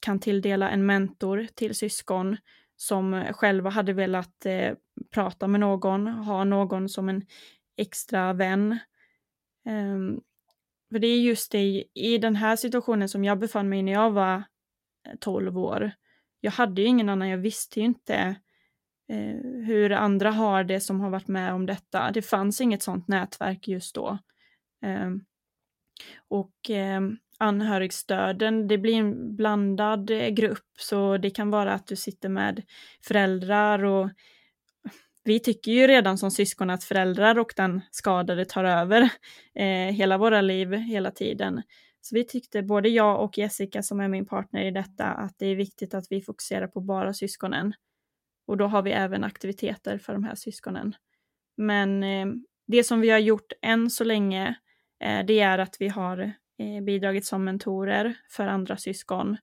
[0.00, 2.36] kan tilldela en mentor till syskon
[2.76, 4.74] som själva hade velat eh,
[5.10, 7.22] prata med någon, ha någon som en
[7.76, 8.78] extra vän.
[9.66, 10.20] Um,
[10.92, 13.92] för det är just det, i den här situationen som jag befann mig i när
[13.92, 14.36] jag var
[15.08, 15.90] eh, 12 år.
[16.40, 18.16] Jag hade ju ingen annan, jag visste ju inte
[19.08, 22.10] eh, hur andra har det som har varit med om detta.
[22.10, 24.18] Det fanns inget sånt nätverk just då.
[24.82, 25.24] Um,
[26.28, 31.96] och um, anhörigstöden, det blir en blandad eh, grupp så det kan vara att du
[31.96, 32.62] sitter med
[33.02, 34.10] föräldrar och
[35.24, 39.02] vi tycker ju redan som syskon att föräldrar och den skadade tar över
[39.54, 41.62] eh, hela våra liv hela tiden.
[42.00, 45.46] Så vi tyckte, både jag och Jessica som är min partner i detta, att det
[45.46, 47.72] är viktigt att vi fokuserar på bara syskonen.
[48.46, 50.94] Och då har vi även aktiviteter för de här syskonen.
[51.56, 52.26] Men eh,
[52.66, 54.54] det som vi har gjort än så länge,
[55.04, 59.36] eh, det är att vi har eh, bidragit som mentorer för andra syskon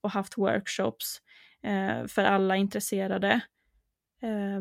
[0.00, 1.20] och haft workshops
[1.62, 3.40] eh, för alla intresserade.
[4.22, 4.60] Eh,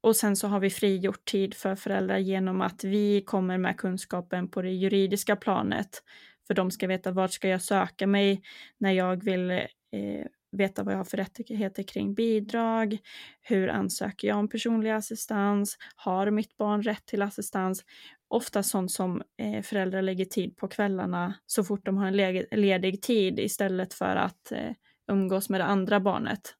[0.00, 4.48] och sen så har vi frigjort tid för föräldrar genom att vi kommer med kunskapen
[4.48, 6.02] på det juridiska planet.
[6.46, 8.42] För de ska veta vart ska jag söka mig
[8.78, 12.98] när jag vill eh, veta vad jag har för rättigheter kring bidrag,
[13.40, 17.84] hur ansöker jag om personlig assistans, har mitt barn rätt till assistans
[18.28, 22.46] ofta sånt som eh, föräldrar lägger tid på kvällarna så fort de har en ledig,
[22.50, 24.72] ledig tid istället för att eh,
[25.08, 26.54] umgås med det andra barnet.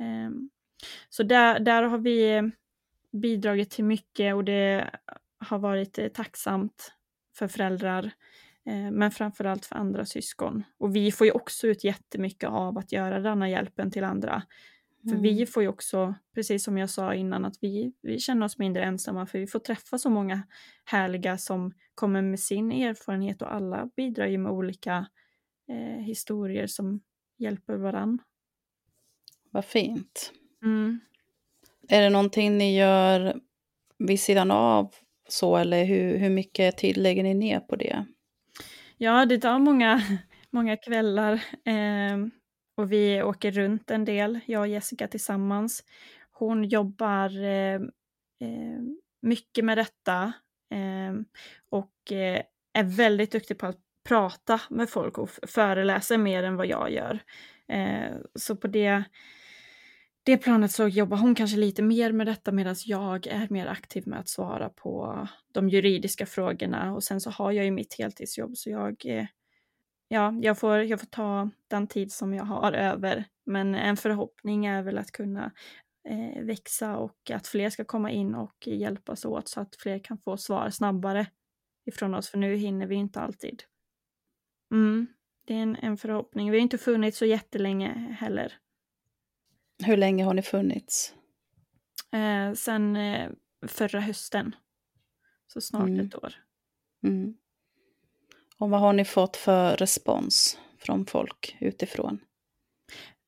[0.00, 0.30] Eh,
[1.08, 2.42] så där, där har vi eh,
[3.12, 4.90] bidragit till mycket och det
[5.38, 6.92] har varit eh, tacksamt
[7.38, 8.04] för föräldrar
[8.66, 10.64] eh, men framförallt för andra syskon.
[10.78, 14.42] Och vi får ju också ut jättemycket av att göra denna hjälpen till andra.
[15.08, 15.46] För vi Mm.
[15.46, 19.26] får ju också, precis som jag sa innan, att vi, vi känner oss mindre ensamma
[19.26, 20.42] för vi får träffa så många
[20.84, 25.06] härliga som kommer med sin erfarenhet och alla bidrar ju med olika
[25.68, 27.00] eh, historier som
[27.38, 28.18] hjälper varann.
[29.50, 30.32] Vad fint.
[30.62, 31.00] Mm.
[31.88, 33.40] Är det någonting ni gör
[33.98, 34.94] vid sidan av
[35.28, 38.04] så eller hur, hur mycket tid lägger ni ner på det?
[38.96, 40.02] Ja, det tar många,
[40.50, 41.32] många kvällar
[41.64, 42.16] eh,
[42.80, 45.84] och vi åker runt en del, jag och Jessica tillsammans.
[46.32, 47.74] Hon jobbar eh,
[48.40, 48.80] eh,
[49.22, 50.32] mycket med detta
[50.70, 51.14] eh,
[51.70, 56.66] och eh, är väldigt duktig på att prata med folk och föreläser mer än vad
[56.66, 57.18] jag gör.
[57.68, 59.04] Eh, så på det,
[60.22, 64.02] det planet så jobbar hon kanske lite mer med detta medan jag är mer aktiv
[64.06, 68.56] med att svara på de juridiska frågorna och sen så har jag ju mitt heltidsjobb
[68.56, 69.26] så jag, eh,
[70.10, 73.24] ja, jag får, jag får ta den tid som jag har över.
[73.46, 75.52] Men en förhoppning är väl att kunna
[76.08, 80.18] eh, växa och att fler ska komma in och hjälpas åt så att fler kan
[80.18, 81.26] få svar snabbare
[81.86, 83.62] ifrån oss för nu hinner vi inte alltid.
[84.72, 85.06] Mm,
[85.46, 86.50] det är en, en förhoppning.
[86.50, 88.52] Vi har inte funnits så jättelänge heller.
[89.84, 91.14] Hur länge har ni funnits?
[92.12, 93.30] Eh, sen eh,
[93.66, 94.54] förra hösten.
[95.46, 96.06] Så snart Mm.
[96.06, 96.34] ett år.
[97.06, 97.36] Mm.
[98.60, 102.18] Och vad har ni fått för respons från folk utifrån?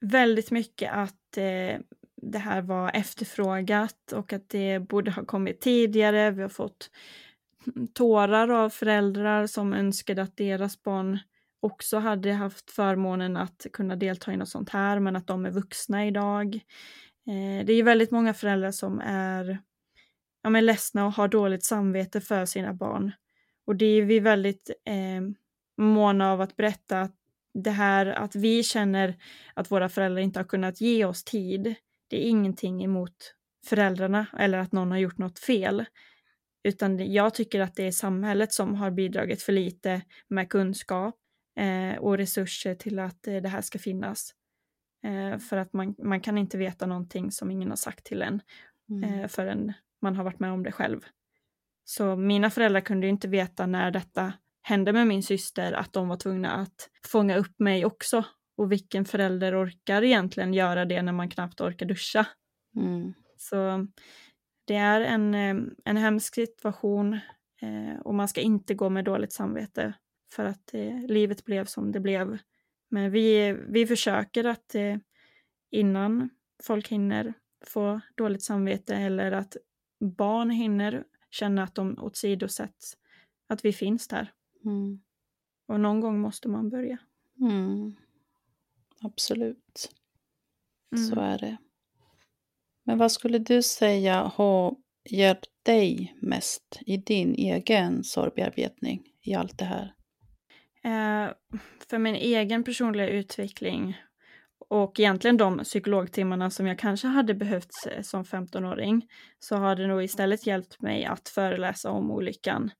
[0.00, 1.80] Väldigt mycket att eh,
[2.22, 6.30] det här var efterfrågat och att det borde ha kommit tidigare.
[6.30, 6.90] Vi har fått
[7.94, 11.18] tårar av föräldrar som önskade att deras barn
[11.60, 15.50] också hade haft förmånen att kunna delta i något sånt här, men att de är
[15.50, 16.54] vuxna idag.
[17.26, 19.58] Eh, det är väldigt många föräldrar som är
[20.42, 23.12] ja, men ledsna och har dåligt samvete för sina barn.
[23.66, 25.20] Och det är vi väldigt eh,
[25.78, 27.16] måna av att berätta att
[27.54, 29.16] det här att vi känner
[29.54, 31.74] att våra föräldrar inte har kunnat ge oss tid,
[32.08, 33.34] det är ingenting emot
[33.66, 35.84] föräldrarna eller att någon har gjort något fel.
[36.64, 41.16] Utan jag tycker att det är samhället som har bidragit för lite med kunskap
[41.58, 44.34] eh, och resurser till att eh, det här ska finnas.
[45.04, 48.40] Eh, för att man, man kan inte veta någonting som ingen har sagt till en
[48.90, 49.20] Mm.
[49.20, 49.72] eh, förrän
[50.02, 51.00] man har varit med om det själv.
[51.84, 56.16] Så mina föräldrar kunde inte veta när detta hände med min syster att de var
[56.16, 58.24] tvungna att fånga upp mig också.
[58.56, 62.26] Och vilken förälder orkar egentligen göra det när man knappt orkar duscha?
[62.76, 63.14] Mm.
[63.36, 63.86] Så
[64.64, 67.12] det är en, eh, en hemsk situation
[67.62, 69.94] eh, och man ska inte gå med dåligt samvete
[70.34, 72.38] för att eh, livet blev som det blev.
[72.90, 74.74] Men vi, vi försöker att
[75.70, 76.30] innan
[76.62, 77.34] folk hinner
[77.66, 79.56] få dåligt samvete eller att
[80.00, 82.96] barn hinner känna att de åsidosätts,
[83.48, 84.32] att vi finns där.
[84.64, 85.00] Mm.
[85.68, 86.98] Och någon gång måste man börja.
[87.40, 87.92] Mm.
[89.02, 89.90] Absolut.
[90.96, 91.24] Så Mm.
[91.24, 91.56] är det.
[92.84, 94.76] Men vad skulle du säga har
[95.10, 99.94] hjälpt dig mest i din egen sorgbearbetning i allt det här?
[100.84, 101.32] Eh,
[101.88, 103.96] för min egen personliga utveckling
[104.72, 109.08] och egentligen de psykologtimmarna som jag kanske hade behövt eh, som 15-åring
[109.38, 112.70] så har det nog istället hjälpt mig att föreläsa om olyckan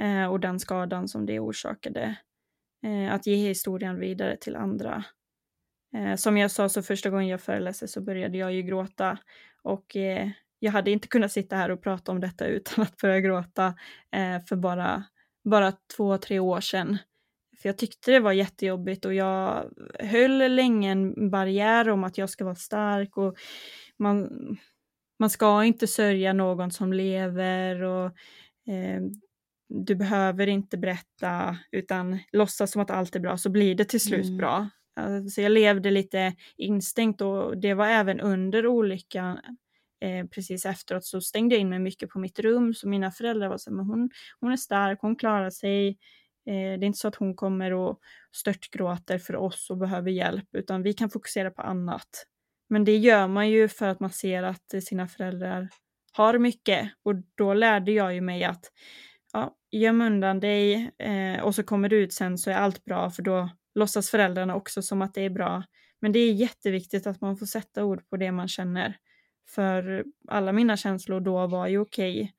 [0.00, 2.16] eh, och den skadan som det orsakade.
[2.84, 5.04] Eh, att ge historien vidare till andra.
[5.96, 9.18] Eh, som jag sa så första gången jag föreläste så började jag ju gråta
[9.62, 13.20] och eh, jag hade inte kunnat sitta här och prata om detta utan att börja
[13.20, 13.66] gråta
[14.12, 15.04] eh, för bara,
[15.44, 16.98] bara två, tre år sedan.
[17.64, 22.30] För jag tyckte det var jättejobbigt och jag höll länge en barriär om att jag
[22.30, 23.34] ska vara stark och
[23.98, 24.28] man,
[25.20, 28.06] man ska inte sörja någon som lever och
[28.72, 29.00] eh,
[29.68, 34.00] du behöver inte berätta utan låtsas som att allt är bra så blir det till
[34.00, 34.36] slut Mm.
[34.38, 34.68] bra.
[34.96, 39.38] Alltså jag levde lite instängt och det var även under olyckan
[40.00, 43.48] eh, precis efteråt så stängde jag in mig mycket på mitt rum så mina föräldrar
[43.48, 45.98] var så här, men hon, hon är stark, hon klarar sig.
[46.46, 48.00] Eh, det är inte så att hon kommer och
[48.32, 52.26] störtgråter för oss och behöver hjälp utan vi kan fokusera på annat.
[52.68, 55.68] Men det gör man ju för att man ser att sina föräldrar
[56.12, 58.72] har mycket och då lärde jag ju mig att
[59.32, 63.10] ja, göm undan dig eh, och så kommer du ut sen så är allt bra
[63.10, 65.62] för då låtsas föräldrarna också som att det är bra.
[66.00, 68.96] Men det är jätteviktigt att man får sätta ord på det man känner.
[69.48, 72.34] För alla mina känslor då var ju okej.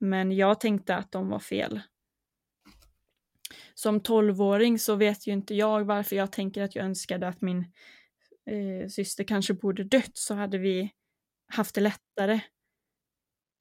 [0.00, 1.80] Men jag tänkte att de var fel.
[3.74, 7.58] Som tolvåring så vet ju inte jag varför jag tänker att jag önskade att min
[8.46, 10.92] eh, syster kanske borde dött så hade vi
[11.46, 12.40] haft det lättare.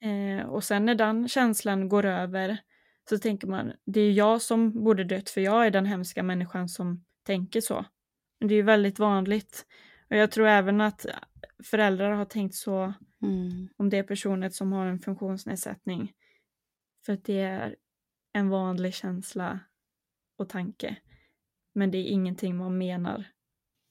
[0.03, 2.57] Eh, och sen när den känslan går över
[3.09, 6.69] så tänker man, det är jag som borde dött för jag är den hemska människan
[6.69, 7.85] som tänker så.
[8.39, 9.65] Men det är ju väldigt vanligt.
[10.09, 11.05] Och jag tror även att
[11.63, 12.93] föräldrar har tänkt så
[13.23, 13.69] mm.
[13.77, 16.13] om det är personer som har en funktionsnedsättning.
[17.05, 17.75] För att det är
[18.33, 19.59] en vanlig känsla
[20.41, 20.95] och tanke.
[21.73, 23.25] Men det är ingenting man menar.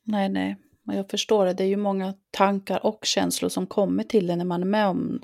[0.04, 0.56] Nej, nej.
[0.84, 1.54] Jag förstår det.
[1.54, 4.86] Det är ju många tankar och känslor som kommer till en när man är med
[4.86, 5.22] om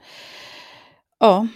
[1.19, 1.49] ja,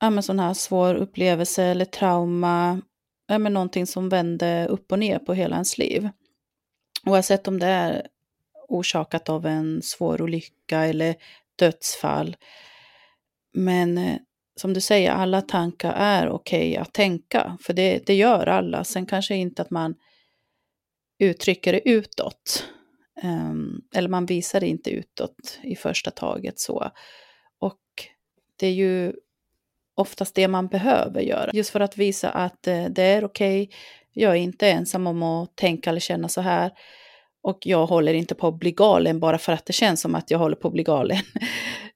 [0.00, 2.80] ja men sån här svår upplevelse eller trauma.
[3.26, 6.08] Ja, men någonting som vänder upp och ner på hela ens liv.
[7.06, 8.06] Oavsett om det är
[8.68, 11.14] orsakat av en svår olycka eller
[11.56, 12.36] dödsfall.
[13.52, 14.18] Men eh,
[14.60, 18.84] som du säger, alla tankar är okej okay att tänka, för det, det gör alla.
[18.84, 19.94] Sen kanske inte att man
[21.18, 22.64] uttrycker det utåt.
[23.22, 26.90] Um, eller man visar det inte utåt i första taget så.
[27.58, 27.80] Och
[28.56, 29.12] det är ju
[29.94, 31.50] oftast det man behöver göra.
[31.54, 33.76] Just för att visa att eh, det är okej, okay,
[34.12, 36.72] jag är inte ensam om att tänka eller känna så här.
[37.48, 40.30] Och jag håller inte på att bli galen bara för att det känns som att
[40.30, 41.18] jag håller på att bli galen.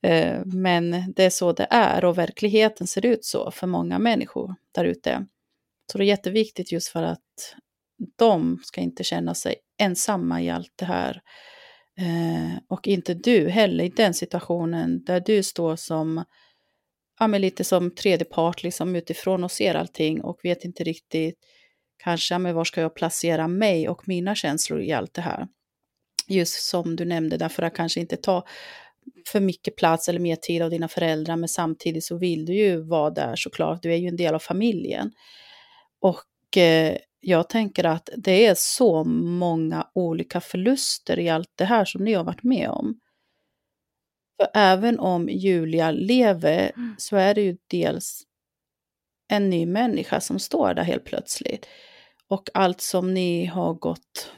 [0.04, 4.54] Eh, men det är så det är och verkligheten ser ut så för många människor
[4.72, 5.26] där ute.
[5.92, 7.54] Så det är jätteviktigt just för att
[8.18, 11.22] de ska inte känna sig ensamma i allt det här.
[11.98, 16.24] Eh, och inte du heller i den situationen där du står som,
[17.18, 21.38] ja lite som tredje part liksom utifrån och ser allting och vet inte riktigt
[22.02, 25.48] kanske, men var ska jag placera mig och mina känslor i allt det här?
[26.28, 28.46] Just som du nämnde, därför att kanske inte ta
[29.26, 32.80] för mycket plats eller mer tid av dina föräldrar, men samtidigt så vill du ju
[32.80, 35.12] vara där såklart, du är ju en del av familjen.
[36.00, 41.84] Och eh, jag tänker att det är så många olika förluster i allt det här
[41.84, 43.00] som ni har varit med om.
[44.40, 46.94] För även om Julia lever mm.
[46.98, 48.22] så är det ju dels
[49.28, 51.66] en ny människa som står där helt plötsligt.
[52.32, 54.32] Och allt som ni har gått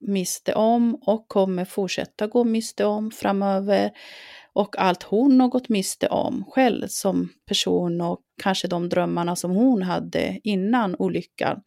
[0.00, 3.90] miste om och kommer fortsätta gå miste om framöver.
[4.52, 9.50] Och allt hon har gått miste om själv som person och kanske de drömmarna som
[9.50, 11.62] hon hade innan olyckan.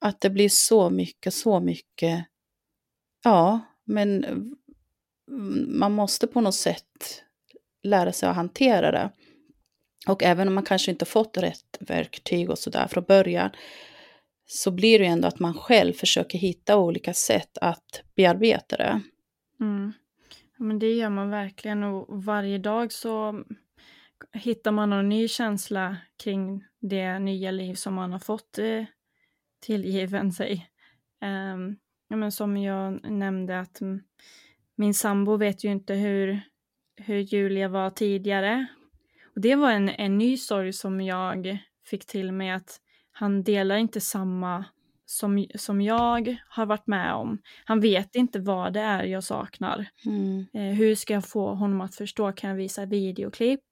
[0.00, 2.26] Att det blir så mycket, så mycket.
[3.24, 4.24] Ja, men
[5.68, 7.22] man måste på något sätt
[7.82, 9.10] lära sig att hantera det.
[10.08, 13.50] Och även om man kanske inte fått rätt verktyg och sådär från början
[14.46, 19.00] så blir det ju ändå att man själv försöker hitta olika sätt att bearbeta det.
[19.60, 19.92] Mm.
[20.58, 23.44] Ja, men det gör man verkligen och varje dag så
[24.32, 28.84] hittar man en ny känsla kring det nya liv som man har fått eh,
[29.60, 30.66] tillgiven sig.
[31.54, 31.76] Um,
[32.08, 33.80] ja, men som jag nämnde att
[34.76, 36.40] min sambo vet ju inte hur,
[36.96, 38.66] hur Julia var tidigare.
[39.34, 42.80] Och det var en, en ny sorg som jag fick till mig att
[43.18, 44.64] han delar inte samma
[45.06, 47.38] som, som jag har varit med om.
[47.64, 49.86] Han vet inte vad det är jag saknar.
[50.06, 50.46] Mm.
[50.52, 52.32] Eh, hur ska jag få honom att förstå?
[52.32, 53.64] Kan jag visa videoklipp?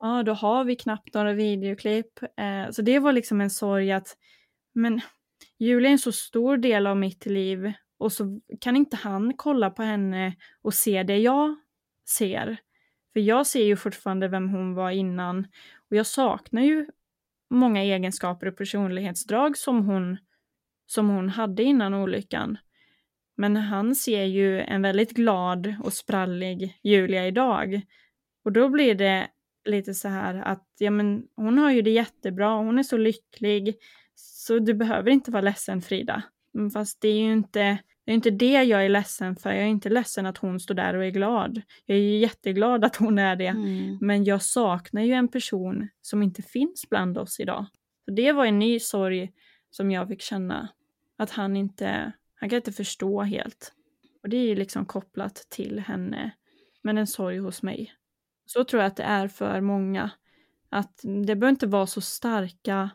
[0.00, 2.22] Ja, då har vi knappt några videoklipp.
[2.22, 4.16] Eh, så det var liksom en sorg att,
[4.74, 5.00] men
[5.58, 9.70] Julia är en så stor del av mitt liv och så kan inte han kolla
[9.70, 11.56] på henne och se det jag
[12.08, 12.56] ser.
[13.12, 15.46] För jag ser ju fortfarande vem hon var innan
[15.90, 16.86] och jag saknar ju
[17.50, 20.18] många egenskaper och personlighetsdrag som hon,
[20.86, 22.58] som hon hade innan olyckan.
[23.36, 27.80] Men han ser ju en väldigt glad och sprallig Julia idag.
[28.44, 29.28] Och då blir det
[29.64, 33.76] lite så här att ja, men hon har ju det jättebra, hon är så lycklig,
[34.14, 36.22] så du behöver inte vara ledsen Frida.
[36.54, 39.50] Mm, fast det är ju inte det är inte det jag är ledsen för.
[39.50, 41.62] Jag är inte ledsen att hon står där och är glad.
[41.86, 43.46] Jag är ju jätteglad att hon är det.
[43.46, 43.98] Mm.
[44.00, 47.66] Men jag saknar ju en person som inte finns bland oss idag.
[48.04, 49.32] Så det var en ny sorg
[49.70, 50.68] som jag fick känna.
[51.16, 53.72] Att han inte, han kan inte förstå helt.
[54.22, 56.30] Och det är ju liksom kopplat till henne.
[56.82, 57.94] Men en sorg hos mig.
[58.46, 60.10] Så tror jag att det är för många.
[60.68, 62.90] Att det behöver inte vara så starka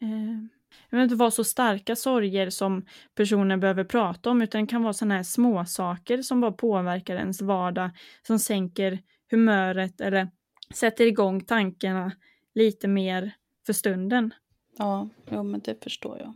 [0.00, 4.66] eh, det behöver inte vara så starka sorger som personen behöver prata om, utan det
[4.66, 7.90] kan vara sådana här små saker som bara påverkar ens vardag,
[8.26, 8.98] som sänker
[9.30, 10.28] humöret eller
[10.74, 12.12] sätter igång tankarna
[12.54, 13.32] lite mer
[13.66, 14.34] för stunden.
[14.78, 16.34] Ja, ja men det förstår jag.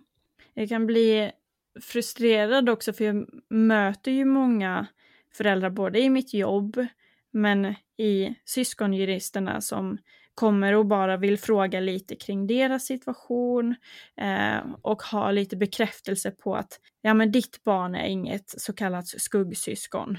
[0.55, 1.31] Jag kan bli
[1.81, 4.87] frustrerad också för jag möter ju många
[5.33, 6.87] föräldrar både i mitt jobb
[7.31, 9.99] men i syskonjuristerna som
[10.35, 13.75] kommer och bara vill fråga lite kring deras situation
[14.17, 19.07] eh, och ha lite bekräftelse på att ja, men ditt barn är inget så kallat
[19.07, 20.19] skuggsyskon.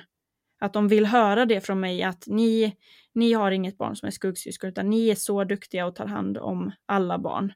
[0.59, 2.78] att de vill höra det från mig att ni,
[3.13, 6.38] ni har inget barn som är skuggsyskon utan ni är så duktiga och tar hand
[6.38, 7.53] om alla barn.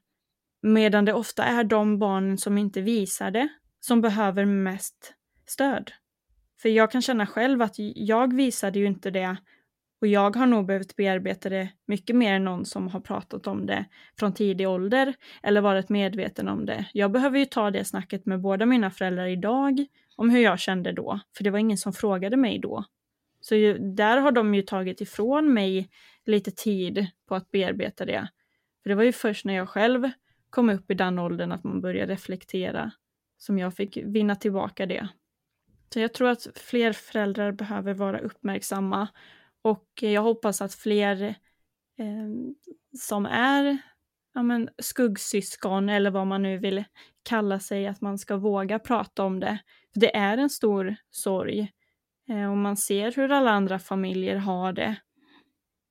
[0.62, 3.48] Medan det ofta är de barnen som inte visar det
[3.80, 5.14] som behöver mest
[5.46, 5.92] stöd.
[6.62, 9.36] För jag kan känna själv att jag visade ju inte det
[10.00, 13.66] och jag har nog behövt bearbeta det mycket mer än någon som har pratat om
[13.66, 13.84] det
[14.18, 16.86] från tidig ålder eller varit medveten om det.
[16.92, 19.86] Jag behöver ju ta det snacket med båda mina föräldrar idag
[20.16, 22.84] om hur jag kände då, för det var ingen som frågade mig då.
[23.40, 25.90] Så ju, där har de ju tagit ifrån mig
[26.26, 28.28] lite tid på att bearbeta det.
[28.82, 30.10] För det var ju först när jag själv
[30.50, 32.90] kom upp i den åldern att man började reflektera
[33.38, 35.08] som jag fick vinna tillbaka det.
[35.92, 39.08] Så jag tror att fler föräldrar behöver vara uppmärksamma
[39.62, 41.22] och jag hoppas att fler
[41.98, 42.28] eh,
[42.98, 43.78] som är
[44.34, 46.84] ja, men, skuggsyskon eller vad man nu vill
[47.22, 49.58] kalla sig, att man ska våga prata om det.
[49.92, 51.72] För Det är en stor sorg
[52.28, 54.96] eh, och man ser hur alla andra familjer har det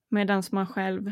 [0.10, 1.12] medan man själv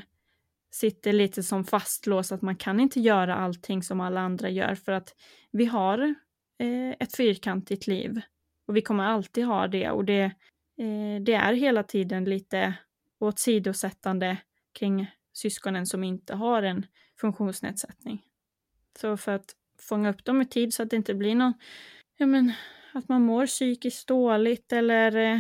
[0.71, 4.91] sitter lite som fastlåst att man kan inte göra allting som alla andra gör för
[4.91, 5.15] att
[5.51, 6.15] vi har
[6.59, 8.21] eh, ett fyrkantigt liv
[8.67, 10.31] och vi kommer alltid ha det och det,
[10.78, 12.73] eh, det är hela tiden lite
[13.19, 14.38] åsidosättande
[14.73, 16.86] kring syskonen som inte har en
[17.19, 18.23] funktionsnedsättning.
[18.99, 21.53] Så för att fånga upp dem i tid så att det inte blir någon,
[22.17, 22.53] ja men,
[22.93, 25.39] att man mår psykiskt dåligt eller eh,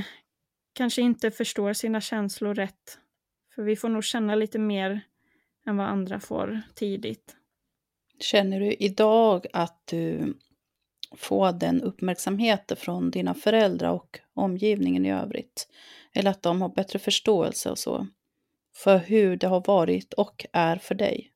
[0.73, 2.99] kanske inte förstår sina känslor rätt.
[3.55, 5.01] För vi får nog känna lite mer
[5.65, 7.35] än vad andra får tidigt.
[8.19, 10.33] Känner du idag att du
[11.15, 15.67] få den uppmärksamheten från dina föräldrar och omgivningen i övrigt?
[16.13, 18.07] Eller att de har bättre förståelse och så
[18.75, 21.31] för hur det har varit och är för dig?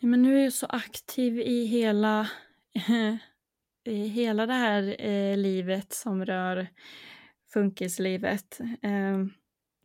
[0.00, 2.28] Men nu är jag så aktiv i hela,
[3.84, 6.68] i hela det här eh, livet som rör
[7.52, 8.60] funkislivet.
[8.60, 9.24] Eh,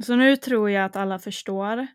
[0.03, 1.87] så nu tror jag att alla förstår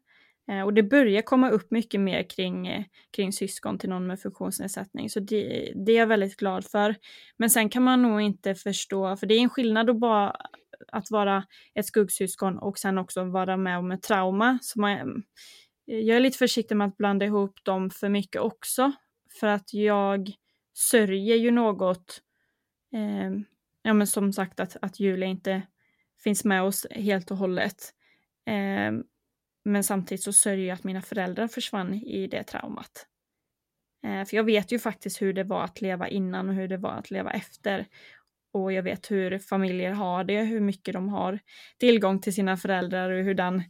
[0.48, 2.84] Eh, och det börjar komma upp mycket mer kring, eh,
[3.16, 6.94] kring syskon till någon med funktionsnedsättning, så det, det är jag väldigt glad för.
[7.36, 10.36] Men sen kan man nog inte förstå, för det är en skillnad att bara
[10.88, 14.58] att vara ett skuggsyskon och sen också vara med om ett trauma.
[14.62, 15.22] Så man,
[15.86, 18.92] eh, jag är lite försiktig med att blanda ihop dem för mycket också,
[19.40, 20.32] för att jag
[20.74, 22.20] sörjer ju något,
[22.92, 23.30] eh,
[23.82, 25.62] ja men som sagt att, att Julia inte
[26.24, 27.94] finns med oss helt och hållet.
[28.46, 28.92] Eh,
[29.64, 33.06] men samtidigt så sörjer jag att mina föräldrar försvann i det traumat.
[34.04, 36.76] Eh, för jag vet ju faktiskt hur det var att leva innan och hur det
[36.76, 37.86] var att leva efter.
[38.52, 41.38] Och jag vet hur familjer har det, hur mycket de har
[41.78, 43.62] tillgång till sina föräldrar och hur den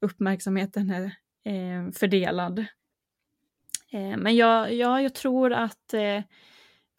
[0.00, 1.04] uppmärksamheten är
[1.44, 2.58] eh, fördelad.
[3.92, 5.94] Eh, men jag, ja, jag tror att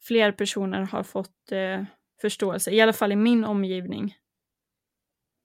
[0.01, 1.29] fler personer har fått
[2.21, 4.15] förståelse, i alla fall i min omgivning,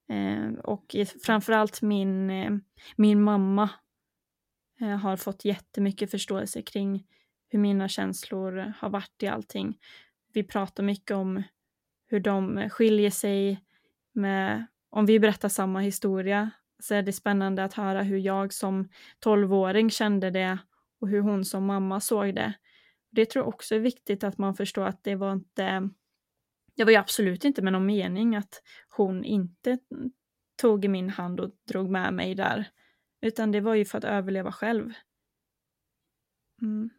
[0.08, 2.50] Eh, och framförallt min, eh,
[2.96, 3.70] min mamma
[4.80, 7.06] eh, har fått jättemycket förståelse kring
[7.48, 9.78] hur mina känslor har varit i allting.
[10.32, 11.42] Vi pratar mycket om
[12.06, 13.64] hur de skiljer sig
[14.12, 18.88] med, om vi berättar samma historia så är det spännande att höra hur jag som
[19.18, 20.58] tolvåring kände det
[21.00, 22.52] och hur hon som mamma såg det.
[23.10, 25.88] Det tror jag också är viktigt att man förstår att det var inte
[26.78, 29.78] det var ju absolut inte med någon mening att hon inte
[30.60, 32.70] tog i min hand och drog med mig där.
[33.20, 34.92] Utan det var ju för att överleva själv.
[36.62, 36.90] Mm.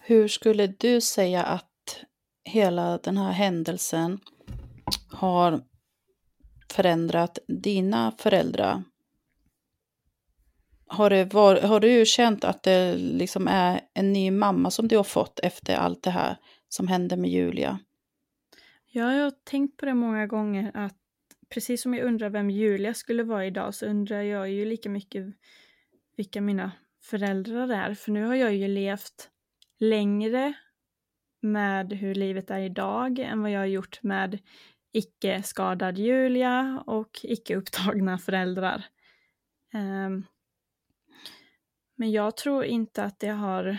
[0.00, 2.04] Hur skulle du säga att
[2.44, 4.20] hela den här händelsen
[5.10, 5.60] har
[6.72, 8.82] förändrat dina föräldrar?
[10.86, 14.96] Har, det var, har du känt att det liksom är en ny mamma som du
[14.96, 16.36] har fått efter allt det här
[16.68, 17.78] som hände med Julia?
[18.96, 20.96] Ja, jag har tänkt på det många gånger att
[21.48, 25.26] precis som jag undrar vem Julia skulle vara idag så undrar jag ju lika mycket
[26.16, 26.72] vilka mina
[27.02, 27.94] föräldrar är.
[27.94, 29.30] För nu har jag ju levt
[29.78, 30.54] längre
[31.42, 34.38] med hur livet är idag än vad jag har gjort med
[34.92, 38.86] icke skadad Julia och icke upptagna föräldrar.
[39.74, 40.26] Um,
[41.96, 43.78] men jag tror inte att det har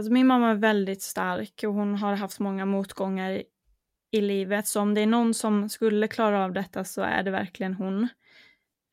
[0.00, 3.42] Alltså min mamma är väldigt stark och hon har haft många motgångar
[4.10, 4.66] i livet.
[4.66, 8.08] Så om det är någon som skulle klara av detta så är det verkligen hon.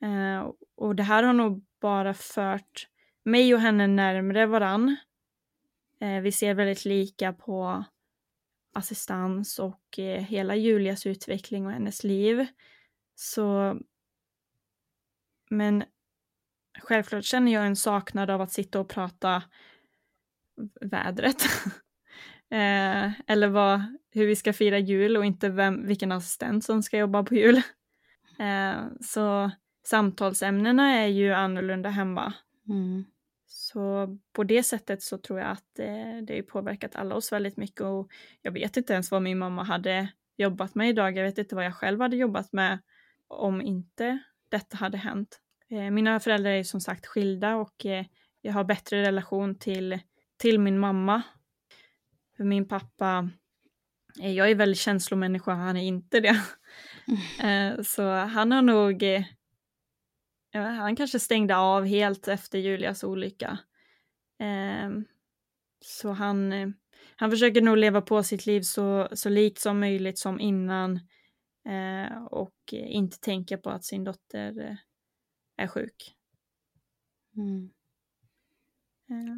[0.01, 2.87] Eh, och det här har nog bara fört
[3.23, 4.97] mig och henne närmre varann.
[6.01, 7.83] Eh, vi ser väldigt lika på
[8.73, 12.47] assistans och eh, hela Julias utveckling och hennes liv.
[13.15, 13.77] Så
[15.49, 15.83] men
[16.79, 19.43] självklart känner jag en saknad av att sitta och prata
[20.81, 21.43] vädret.
[22.49, 23.81] Eh, eller vad,
[24.11, 27.61] hur vi ska fira jul och inte vem, vilken assistent som ska jobba på jul.
[28.39, 29.51] Eh, så
[29.85, 32.33] samtalsämnena är ju annorlunda hemma.
[32.69, 33.05] Mm.
[33.47, 37.57] Så på det sättet så tror jag att eh, det har påverkat alla oss väldigt
[37.57, 41.17] mycket och jag vet inte ens vad min mamma hade jobbat med idag.
[41.17, 42.79] Jag vet inte vad jag själv hade jobbat med
[43.27, 45.39] om inte detta hade hänt.
[45.69, 48.05] Eh, mina föräldrar är som sagt skilda och eh,
[48.41, 49.99] jag har bättre relation till,
[50.37, 51.21] till min mamma.
[52.37, 53.29] För min pappa,
[54.21, 56.41] eh, jag är väldigt känslomänniska, han är inte det.
[57.41, 57.83] Mm.
[57.83, 59.03] Så han har nog,
[60.53, 63.57] han kanske stängde av helt efter Julias olycka.
[64.39, 65.05] Ehm,
[65.81, 66.53] så han,
[67.15, 70.99] han försöker nog leva på sitt liv så, så likt som möjligt som innan
[72.29, 74.77] och inte tänka på att sin dotter
[75.57, 76.15] är sjuk.
[77.37, 77.69] Mm.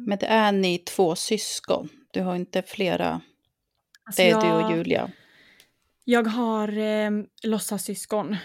[0.06, 1.88] Men det är ni två syskon?
[2.10, 3.20] Du har inte flera?
[4.04, 5.10] Alltså det är jag, du och Julia?
[6.04, 7.10] Jag har eh,
[7.42, 8.36] låtsassyskon.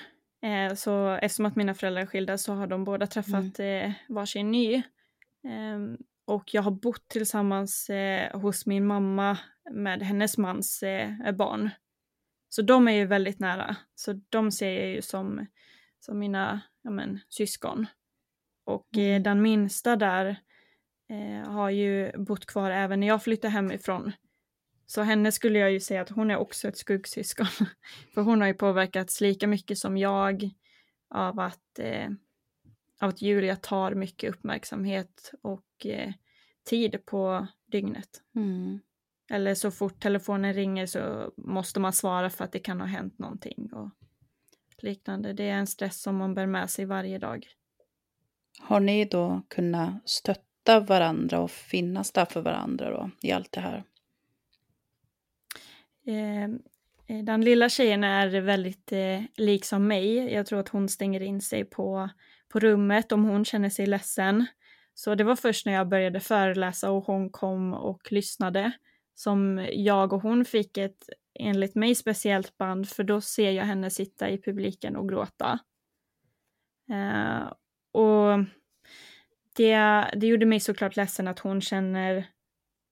[0.41, 3.85] Eh, så eftersom att mina föräldrar är skilda så har de båda träffat mm.
[3.89, 4.75] eh, varsin ny.
[4.75, 5.79] Eh,
[6.25, 9.37] och jag har bott tillsammans eh, hos min mamma
[9.71, 11.69] med hennes mans eh, barn.
[12.49, 13.75] Så de är ju väldigt nära.
[13.95, 15.45] Så de ser jag ju som,
[15.99, 17.87] som mina ja men, syskon.
[18.65, 19.23] Och eh, mm.
[19.23, 20.37] den minsta där
[21.09, 24.11] eh, har ju bott kvar även när jag flyttade hemifrån.
[24.85, 27.47] Så henne skulle jag ju säga att hon är också ett skuggsyskon.
[28.13, 30.49] För hon har ju påverkats lika mycket som jag
[31.09, 32.09] av att, eh,
[33.01, 36.13] av att Julia tar mycket uppmärksamhet och eh,
[36.63, 38.21] tid på dygnet.
[38.35, 38.79] Mm.
[39.29, 43.19] Eller så fort telefonen ringer så måste man svara för att det kan ha hänt
[43.19, 43.73] någonting.
[43.73, 43.89] Och
[44.77, 45.33] liknande.
[45.33, 47.47] Det är en stress som man bär med sig varje dag.
[48.59, 50.41] Har ni då kunnat stötta
[50.79, 53.83] varandra och finnas där för varandra då i allt det här?
[56.07, 56.59] Ehm,
[57.07, 60.33] eh, den lilla tjejen är väldigt eh, lik som mig.
[60.33, 62.09] Jag tror att hon stänger in sig på,
[62.49, 64.45] på rummet om hon känner sig ledsen.
[64.93, 68.71] Så det var först när jag började föreläsa och hon kom och lyssnade
[69.15, 71.09] som jag och hon fick ett
[71.39, 75.59] enligt mig speciellt band för då ser jag henne sitta i publiken och gråta.
[76.89, 77.53] Eh,
[77.91, 78.39] och
[79.55, 79.75] det,
[80.13, 82.27] det gjorde mig såklart ledsen att hon känner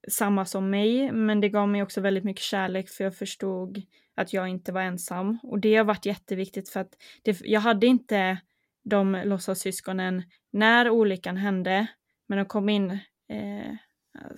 [0.08, 3.82] samma som mig, men det gav mig också väldigt mycket kärlek för jag förstod
[4.16, 5.40] att jag inte var ensam.
[5.44, 8.38] Och det har varit jätteviktigt för att det, jag hade inte
[8.84, 11.88] de låtsassyskonen när olyckan hände,
[12.28, 12.92] men de kom in
[13.30, 13.76] eh,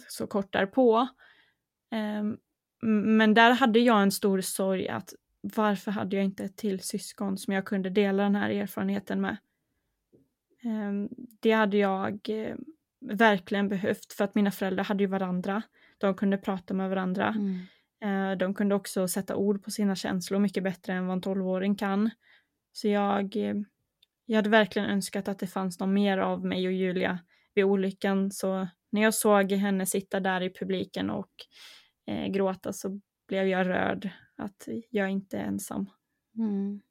[0.08, 1.08] så kort därpå.
[1.92, 2.24] Eh,
[2.84, 7.38] men där hade jag en stor sorg att varför hade jag inte ett till syskon
[7.38, 9.38] som jag kunde dela den här erfarenheten med?
[10.66, 11.10] Um,
[11.40, 12.56] det hade jag uh,
[13.02, 15.62] verkligen behövt för att mina föräldrar hade ju varandra.
[15.98, 17.36] De kunde prata med varandra.
[17.38, 18.32] Mm.
[18.32, 21.76] Uh, de kunde också sätta ord på sina känslor mycket bättre än vad en tolvåring
[21.76, 22.10] kan.
[22.72, 23.62] Så jag, uh,
[24.26, 27.20] jag hade verkligen önskat att det fanns någon mer av mig och Julia
[27.54, 28.32] vid olyckan.
[28.32, 31.32] Så när jag såg henne sitta där i publiken och
[32.08, 35.90] eh, gråta så blev jag rörd att jag inte är ensam.
[36.38, 36.82] Mm.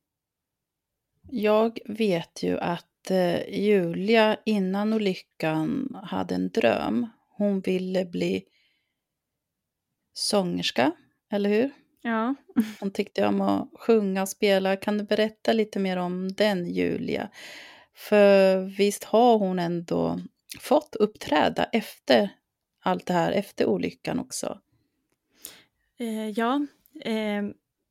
[1.30, 7.06] Jag vet ju att eh, Julia innan olyckan hade en dröm.
[7.28, 8.44] Hon ville bli
[10.12, 10.92] sångerska,
[11.30, 11.70] eller hur?
[12.02, 12.34] Ja.
[12.80, 14.76] Hon tyckte om att sjunga och spela.
[14.76, 17.30] Kan du berätta lite mer om den Julia?
[17.94, 20.20] För visst har hon ändå
[20.60, 22.30] fått uppträda efter
[22.82, 24.60] allt det här, efter olyckan också?
[25.98, 26.66] Eh, ja,
[27.00, 27.42] eh,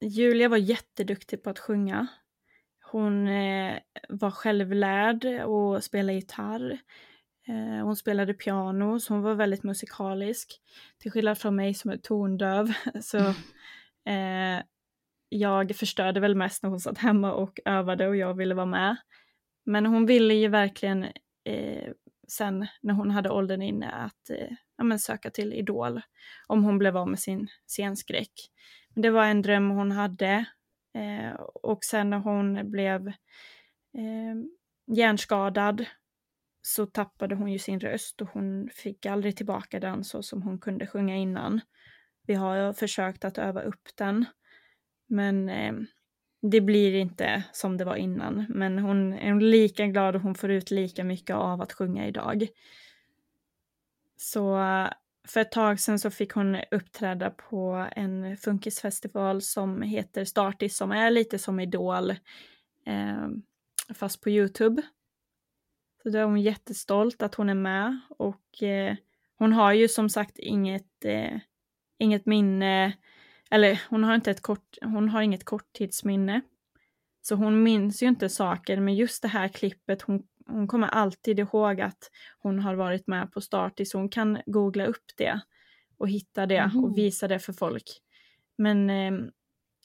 [0.01, 2.07] Julia var jätteduktig på att sjunga.
[2.93, 3.79] Hon eh,
[4.09, 6.79] var självlärd och spelade gitarr.
[7.47, 10.61] Eh, hon spelade piano, så hon var väldigt musikalisk.
[10.97, 12.73] Till skillnad från mig som är tondöv.
[13.01, 13.17] Så
[14.09, 14.63] eh,
[15.29, 18.95] jag förstörde väl mest när hon satt hemma och övade och jag ville vara med.
[19.65, 21.03] Men hon ville ju verkligen
[21.43, 21.91] eh,
[22.27, 26.01] sen när hon hade åldern inne att eh, ja, men söka till Idol
[26.47, 28.33] om hon blev av med sin scenskräck.
[28.93, 30.45] Men det var en dröm hon hade
[30.93, 34.35] eh, och sen när hon blev eh,
[34.87, 35.85] hjärnskadad
[36.61, 40.59] så tappade hon ju sin röst och hon fick aldrig tillbaka den så som hon
[40.59, 41.61] kunde sjunga innan.
[42.27, 44.25] Vi har försökt att öva upp den,
[45.07, 45.73] men eh,
[46.41, 48.45] det blir inte som det var innan.
[48.49, 52.47] Men hon är lika glad och hon får ut lika mycket av att sjunga idag.
[54.17, 54.57] Så
[55.27, 60.91] för ett tag sedan så fick hon uppträda på en funkisfestival som heter Startis som
[60.91, 62.11] är lite som Idol
[62.85, 63.27] eh,
[63.93, 64.81] fast på Youtube.
[66.03, 68.95] Så då är hon jättestolt att hon är med och eh,
[69.37, 71.39] hon har ju som sagt inget, eh,
[71.99, 72.93] inget minne,
[73.51, 76.41] eller hon har, inte ett kort, hon har inget korttidsminne.
[77.21, 81.39] Så hon minns ju inte saker, men just det här klippet, hon, hon kommer alltid
[81.39, 85.39] ihåg att hon har varit med på Startis, så hon kan googla upp det
[85.97, 86.83] och hitta det Mhm.
[86.83, 87.83] och visa det för folk.
[88.57, 89.11] Men eh,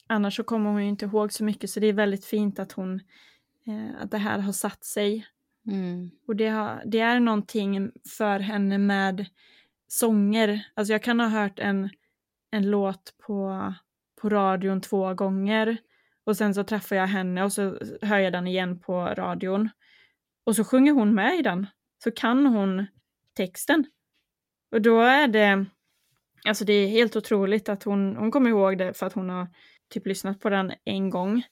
[0.07, 2.71] annars så kommer hon ju inte ihåg så mycket, så det är väldigt fint att
[2.71, 2.95] hon,
[3.67, 5.27] eh, att det här har satt sig.
[5.67, 6.11] Mm.
[6.27, 9.25] Och det, har, det är någonting för henne med
[9.87, 10.67] sånger.
[10.73, 11.89] Alltså jag kan ha hört en,
[12.51, 13.73] en låt på,
[14.21, 15.77] på radion två gånger
[16.23, 19.69] och sen så träffar jag henne och så hör jag den igen på radion.
[20.43, 21.67] Och så sjunger hon med i den.
[22.03, 22.85] Så kan hon
[23.37, 23.85] texten.
[24.71, 25.65] Och då är det,
[26.47, 29.47] alltså det är helt otroligt att hon, hon kommer ihåg det för att hon har
[29.89, 31.43] typ lyssnat på den en gång.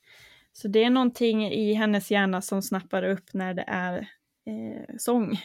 [0.54, 3.98] Så det är någonting i hennes hjärna som snappar upp när det är
[4.46, 5.36] eh, sång.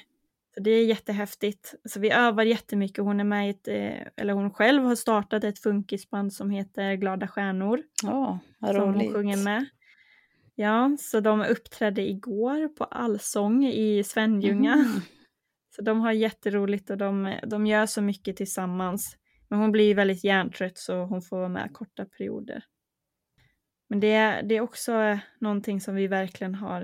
[0.54, 1.74] Så det är jättehäftigt.
[1.84, 3.04] Så vi övar jättemycket.
[3.04, 6.94] Hon är med i ett, eh, eller hon själv har startat ett funkisband som heter
[6.94, 7.82] Glada Stjärnor.
[8.02, 9.12] Ja, vad som hon roligt.
[9.12, 9.66] sjunger med.
[10.62, 14.76] Ja, så de uppträdde igår på Allsång i Svenljunga.
[14.76, 15.00] Mhm.
[15.76, 19.16] Så de har jätteroligt och de, de gör så mycket tillsammans.
[19.48, 22.64] Men hon blir väldigt hjärntrött så hon får vara med korta perioder.
[23.88, 26.82] Men det, är- det är också någonting som vi verkligen har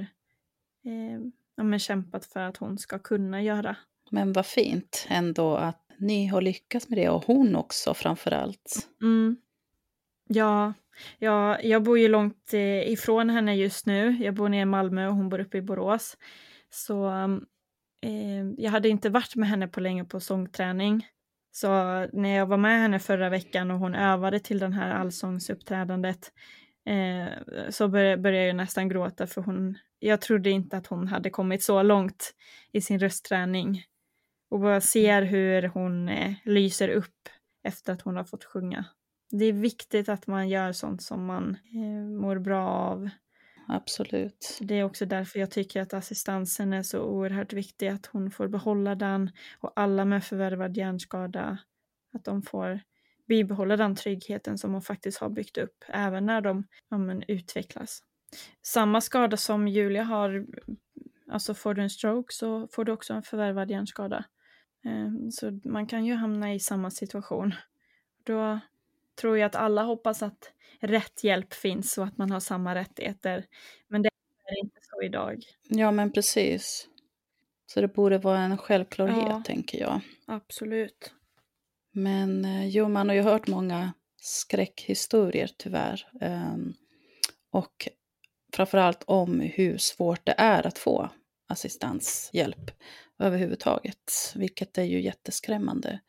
[0.84, 1.20] eh,
[1.56, 3.76] ja, men kämpat för att hon ska kunna göra.
[4.10, 8.88] Men vad fint ändå att ni har lyckats med det och hon också framför allt.
[9.02, 9.36] Mm.
[10.30, 10.74] Ja,
[11.18, 14.16] ja, jag bor ju långt eh, ifrån henne just nu.
[14.20, 16.16] Jag bor nere i Malmö och hon bor uppe i Borås.
[16.70, 17.44] Så mm,
[18.02, 21.06] eh, jag hade inte varit med henne på länge på sångträning.
[21.50, 21.68] Så
[22.12, 26.32] när jag var med henne förra veckan och hon övade till den här allsångsuppträdandet
[26.86, 27.26] eh,
[27.70, 31.62] så började, började jag nästan gråta för hon, jag trodde inte att hon hade kommit
[31.62, 32.34] så långt
[32.72, 33.84] i sin röstträning.
[34.50, 37.28] Och bara ser hur hon eh, lyser upp
[37.64, 38.84] efter att hon har fått sjunga.
[39.30, 43.10] Det är viktigt att man gör sånt som man eh, mår bra av.
[43.68, 44.58] Absolut.
[44.60, 48.48] Det är också därför jag tycker att assistansen är så oerhört viktig, att hon får
[48.48, 51.58] behålla den och alla med förvärvad hjärnskada,
[52.12, 52.80] att de får
[53.26, 58.02] bibehålla den tryggheten som hon faktiskt har byggt upp, även när de ja, men, utvecklas.
[58.62, 60.46] Samma skada som Julia har,
[61.30, 64.24] alltså får du en stroke så får du också en förvärvad hjärnskada.
[64.84, 67.54] Eh, Så man kan ju hamna i samma situation.
[68.24, 68.60] Då
[69.20, 73.44] tror jag att alla hoppas att rätt hjälp finns och att man har samma rättigheter.
[73.88, 74.08] Men det
[74.44, 75.42] är inte så idag.
[75.68, 76.88] Ja, men precis.
[77.66, 79.42] Så det borde vara en självklarhet, Ja.
[79.46, 80.00] tänker jag.
[80.26, 81.12] Absolut.
[81.92, 86.08] Men eh, jo, man har ju hört många skräckhistorier tyvärr.
[86.20, 86.74] Ehm,
[87.50, 87.88] och
[88.52, 91.10] framförallt om hur svårt det är att få
[91.48, 92.70] assistanshjälp
[93.18, 94.32] överhuvudtaget.
[94.36, 96.00] Vilket är ju jätteskrämmande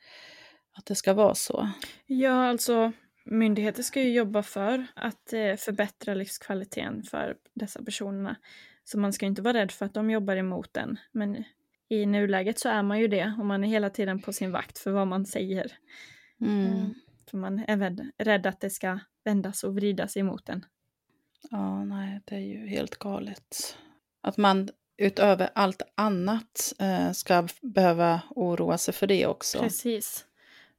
[0.80, 1.70] att det ska vara så.
[2.06, 2.92] Ja, alltså
[3.26, 8.36] myndigheter ska ju jobba för att eh, förbättra livskvaliteten för dessa personerna.
[8.84, 10.98] Så man ska inte vara rädd för att de jobbar emot den.
[11.12, 11.44] Men
[11.90, 14.80] i nuläget så är man ju det och man är hela tiden på sin vakt
[14.80, 15.72] för vad man säger.
[16.42, 16.68] Mm.
[16.68, 16.94] Mm.
[17.30, 20.66] För man är rädd, rädd att det ska vändas och vridas emot en.
[21.50, 23.78] Ja, nej, det är ju helt galet.
[24.22, 29.60] Att man utöver allt annat eh, ska behöva oroa sig för det också.
[29.60, 30.26] Precis,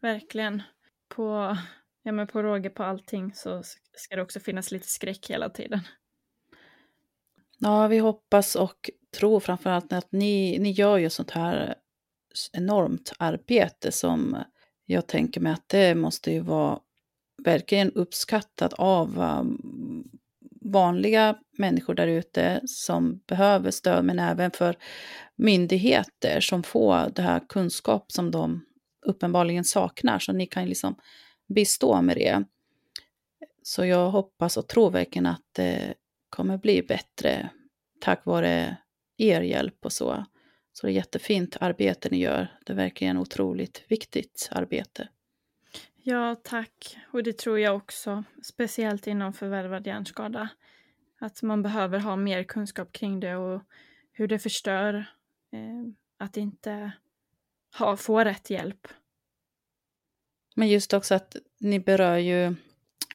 [0.00, 0.62] verkligen.
[1.08, 1.56] På,
[2.02, 3.62] ja, men på råge på allting så
[3.96, 5.80] ska det också finnas lite skräck hela tiden.
[7.58, 11.74] Ja, vi hoppas och tror framförallt att ni, ni gör ju sånt här
[12.52, 14.36] enormt arbete som
[14.86, 16.78] jag tänker mig att det måste ju vara
[17.44, 20.10] verkligen uppskattat av um,
[20.60, 24.76] vanliga människor där ute som behöver stöd, men även för
[25.36, 28.64] myndigheter som får det här kunskap som de
[29.06, 30.94] uppenbarligen saknar, så ni kan liksom
[31.48, 32.44] bistå med det.
[33.62, 35.94] Så jag hoppas och tror verkligen att det
[36.30, 37.50] kommer bli bättre
[38.00, 38.76] tack vare
[39.16, 40.24] er hjälp och så.
[40.72, 42.58] Så det är jättefint arbete ni gör.
[42.66, 45.08] Det är verkligen otroligt viktigt arbete.
[46.02, 46.98] Ja, tack.
[47.12, 50.48] Och det tror jag också, speciellt inom förvärvad hjärnskada.
[51.20, 53.62] Att man behöver ha mer kunskap kring det och
[54.12, 54.94] hur det förstör
[55.52, 56.92] eh, att inte
[57.78, 58.88] ha, få rätt hjälp.
[60.54, 62.54] Men just också att ni berör ju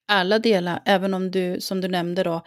[0.08, 2.41] alla delar, även om du, som du nämnde då,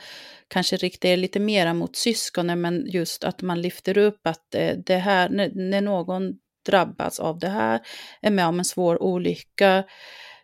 [0.49, 4.77] kanske riktar er lite mera mot syskonen, men just att man lyfter upp att eh,
[4.87, 6.35] det här, när, när någon
[6.67, 7.81] drabbas av det här,
[8.21, 9.85] är med om en svår olycka,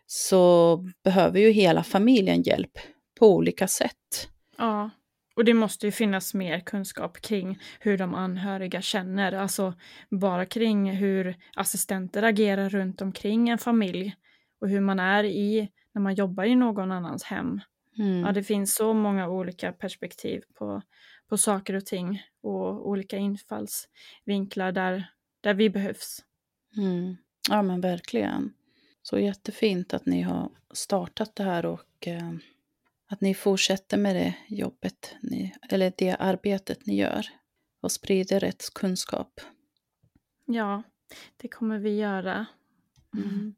[0.07, 2.71] så behöver ju hela familjen hjälp
[3.19, 4.29] på olika sätt.
[4.57, 4.89] Ja,
[5.35, 9.73] och det måste ju finnas mer kunskap kring hur de anhöriga känner, alltså
[10.09, 14.15] bara kring hur assistenter agerar runt omkring en familj
[14.61, 17.61] och hur man är i när man jobbar i någon annans hem.
[17.97, 18.19] Mm.
[18.19, 20.81] Ja, det finns så många olika perspektiv på,
[21.29, 25.11] på saker och ting och olika infallsvinklar där,
[25.41, 26.19] där vi behövs.
[26.77, 27.15] Mm.
[27.49, 28.53] Ja men verkligen.
[29.01, 32.31] Så jättefint att ni har startat det här och eh,
[33.07, 37.25] att ni fortsätter med det jobbet, ni, eller det arbetet ni gör
[37.81, 39.41] och sprider rätt kunskap.
[40.45, 40.83] Ja,
[41.37, 42.45] det kommer vi göra.
[43.13, 43.55] Mm.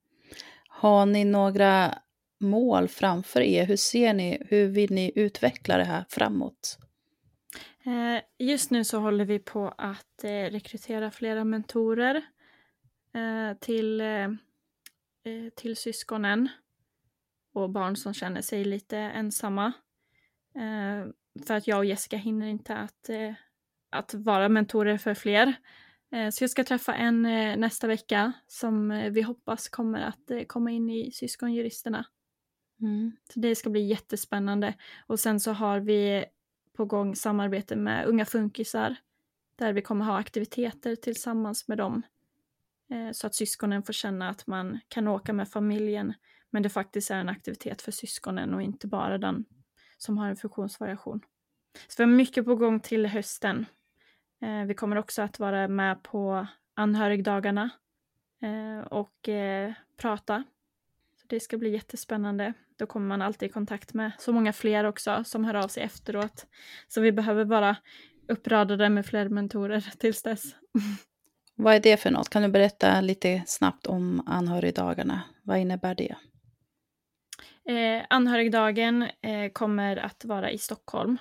[0.68, 2.00] Har ni några
[2.40, 3.66] mål framför er?
[3.66, 6.78] Hur ser ni, hur vill ni utveckla det här framåt?
[7.86, 12.16] Eh, Just nu så håller vi på att eh, rekrytera flera mentorer
[13.14, 14.04] eh, till,
[15.56, 16.50] till syskonen
[17.58, 19.74] och barn som känner sig lite ensamma.
[20.56, 21.12] Eh,
[21.46, 23.34] För att jag och Jessica hinner inte att, eh,
[23.90, 25.54] att vara mentorer för fler.
[26.12, 27.22] Eh, Så jag ska träffa en
[27.60, 32.06] nästa vecka som vi hoppas kommer att komma in i Syskonjuristerna.
[32.82, 33.12] Mm.
[33.34, 34.74] Så det ska bli jättespännande.
[35.08, 36.26] Och sen så har vi
[36.78, 38.96] på gång samarbete med Unga Funkisar
[39.56, 42.02] där vi kommer ha aktiviteter tillsammans med dem.
[43.12, 46.14] Så att syskonen får känna att man kan åka med familjen
[46.50, 49.46] men det faktiskt är en aktivitet för syskonen och inte bara den
[49.98, 51.22] som har en funktionsvariation.
[51.88, 53.66] Så vi har mycket på gång till hösten.
[54.42, 57.70] Eh, Vi kommer också att vara med på anhörigdagarna
[58.42, 60.44] eh, och eh, prata.
[61.22, 62.54] Så det ska bli jättespännande.
[62.78, 65.84] Då kommer man alltid i kontakt med så många fler också som hör av sig
[65.84, 66.46] efteråt.
[66.88, 67.76] Så vi behöver bara
[68.28, 70.44] uppradade med fler mentorer tills dess.
[71.56, 72.30] Vad är det för något?
[72.30, 75.22] Kan du berätta lite snabbt om anhörigdagarna?
[75.44, 76.16] Vad innebär det?
[77.70, 81.18] Eh, anhörigdagen eh, kommer att vara i Stockholm.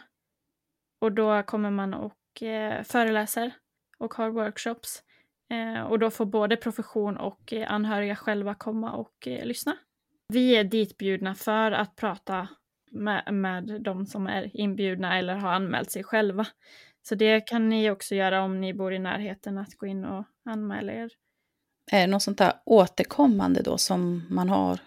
[1.00, 3.50] Och då kommer man och eh, föreläser
[3.98, 5.02] och har workshops.
[5.50, 9.76] Eh, och då får både profession och eh, anhöriga själva komma och eh, lyssna.
[10.28, 12.48] Vi är ditbjudna för att prata
[12.90, 16.46] med, med de som är inbjudna eller har anmält sig själva.
[17.08, 20.24] Så det kan ni också göra om ni bor i närheten, att gå in och
[20.44, 21.10] anmäla er.
[21.92, 24.78] Är det något sånt där återkommande då som man har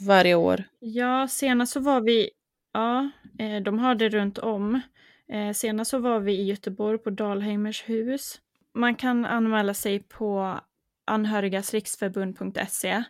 [0.00, 0.64] varje år?
[0.78, 2.30] Ja, senast så var vi,
[2.72, 4.80] ja, eh, de har det runt om.
[5.28, 8.40] Eh, senast så var vi i Göteborg på Dalheimers hus.
[8.74, 10.60] Man kan anmäla sig på
[11.04, 13.04] anhörigasriksförbund.se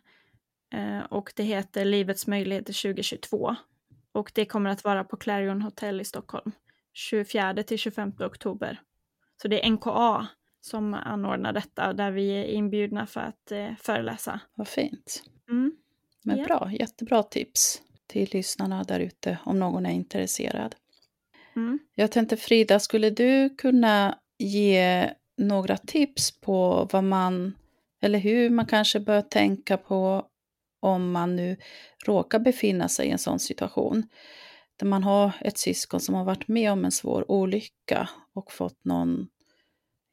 [0.75, 3.57] eh, och det heter Livets möjligheter 2022.
[4.13, 6.53] Och det kommer att vara på Clarion Hotel i Stockholm
[6.93, 8.81] 24 till 25 oktober.
[9.43, 10.27] Så det är NKA
[10.61, 14.41] som anordnar detta där vi är inbjudna för att föreläsa.
[14.55, 15.23] Vad fint.
[15.51, 15.77] Mm.
[16.25, 16.45] Men Ja.
[16.45, 20.75] bra, jättebra tips till lyssnarna där ute om någon är intresserad.
[21.57, 21.79] Mm.
[21.95, 27.55] Jag tänkte Frida, skulle du kunna ge några tips på vad man,
[28.03, 30.27] eller hur man kanske bör tänka på
[30.81, 31.57] om man nu
[32.07, 34.09] råkar befinna sig i en sån situation
[34.77, 38.85] där man har ett syskon som har varit med om en svår olycka och fått
[38.85, 39.29] någon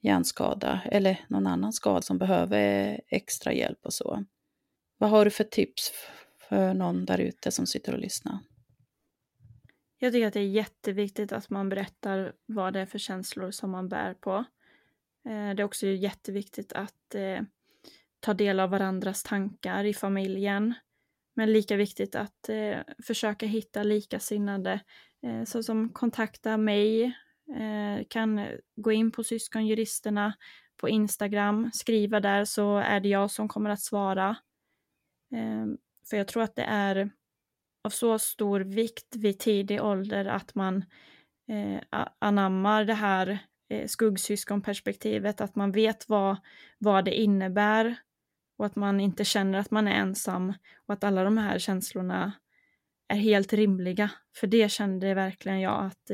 [0.02, 4.24] hjärnskada eller någon annan skada som behöver extra hjälp och så.
[5.02, 5.92] Vad har du för tips
[6.50, 8.40] för någon där ute som sitter och lyssnar?
[9.98, 13.72] Jag tycker att det är jätteviktigt att man berättar vad det är för känslor som
[13.72, 14.36] man bär på.
[15.26, 17.42] Eh, det är också jätteviktigt att eh,
[18.20, 20.74] ta del av varandras tankar i familjen.
[21.34, 22.78] Men lika viktigt att eh,
[23.08, 24.80] försöka hitta likasinnade,
[25.46, 27.14] så som kontakta mig,
[28.10, 30.34] kan gå in på Syskonjuristerna
[30.78, 34.38] på Instagram, skriva där så är det jag som kommer att svara.
[35.34, 35.66] Eh,
[36.10, 37.10] för jag tror att det är
[37.84, 40.86] av så stor vikt vid tidig ålder att man
[41.48, 41.82] eh,
[42.20, 46.38] anammar det här eh, skuggsyskonperspektivet, att man vet vad,
[46.78, 47.96] vad det innebär
[48.58, 50.54] och att man inte känner att man är ensam
[50.86, 52.32] och att alla de här känslorna
[53.08, 54.12] är helt rimliga.
[54.36, 56.12] För det kände verkligen jag att,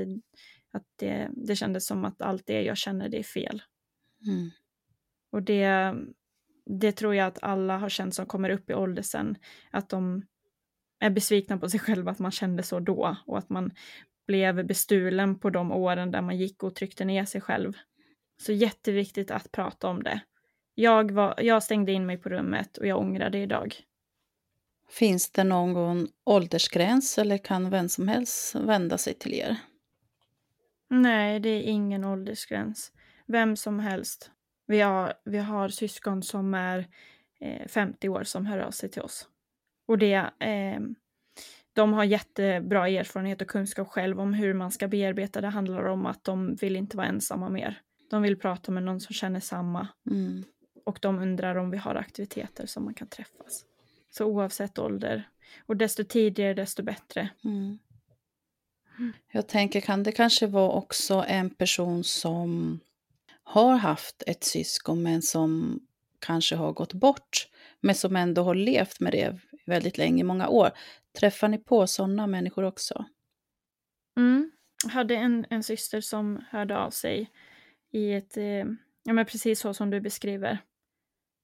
[0.71, 3.61] att det, det kändes som att allt det jag känner det är fel.
[4.27, 4.51] Mm.
[5.31, 5.95] Och det,
[6.69, 9.37] det tror jag att alla har känt som kommer upp i ålder sen,
[9.71, 10.25] att de
[10.99, 13.71] är besvikna på sig själva att man kände så då och att man
[14.27, 17.73] blev bestulen på de åren där man gick och tryckte ner sig själv.
[18.41, 20.21] Så jätteviktigt att prata om det.
[20.75, 23.75] Jag, var, jag stängde in mig på rummet och jag ångrar det idag.
[24.89, 29.55] Finns det någon åldersgräns eller kan vem som helst vända sig till er?
[30.89, 32.91] Nej, det är ingen åldersgräns.
[33.25, 34.31] Vem som helst.
[34.67, 36.87] Vi har, vi har syskon som är
[37.39, 39.27] eh, 50 år som hör av sig till oss.
[39.87, 40.79] Och det, eh,
[41.73, 45.41] de har jättebra erfarenhet och kunskap själv om hur man ska bearbeta.
[45.41, 47.81] Det handlar om att de vill inte vara ensamma mer.
[48.09, 49.87] De vill prata med någon som känner samma.
[50.09, 50.43] Mm.
[50.85, 53.65] Och de undrar om vi har aktiviteter som man kan träffas.
[54.09, 55.29] Så oavsett ålder.
[55.65, 57.29] Och desto tidigare desto bättre.
[57.43, 57.77] Mm.
[59.31, 62.79] Jag tänker, kan det kanske vara också en person som
[63.47, 65.79] har haft ett syskon men som
[66.19, 67.47] kanske har gått bort,
[67.81, 70.71] men som ändå har levt med det väldigt länge, många år.
[71.19, 73.05] Träffar ni på sådana människor också?
[74.17, 74.51] Mm.
[74.83, 77.31] Jag hade en, en syster som hörde av sig
[77.91, 78.65] i ett, eh,
[79.03, 80.57] ja men precis så som du beskriver.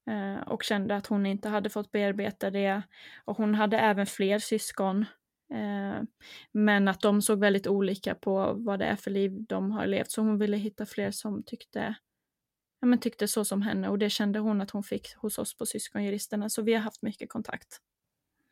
[0.09, 2.81] Eh, och kände att hon inte hade fått bearbeta det.
[3.25, 5.05] Och hon hade även fler syskon.
[5.53, 6.03] Eh,
[6.51, 10.11] men att de såg väldigt olika på vad det är för liv de har levt.
[10.11, 11.95] Så hon ville hitta fler som tyckte,
[12.79, 13.89] ja, men tyckte så som henne.
[13.89, 16.49] Och det kände hon att hon fick hos oss på Syskonjuristerna.
[16.49, 17.81] Så vi har haft mycket kontakt.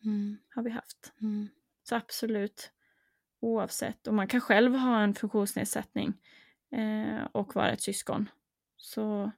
[0.03, 0.37] Mm.
[0.55, 1.13] Har vi haft.
[1.21, 1.47] Mm.
[1.83, 2.71] Så absolut.
[3.39, 4.07] Oavsett.
[4.07, 6.13] Och man kan själv ha en funktionsnedsättning
[6.71, 8.29] eh, och vara ett syskon.
[8.77, 9.31] Så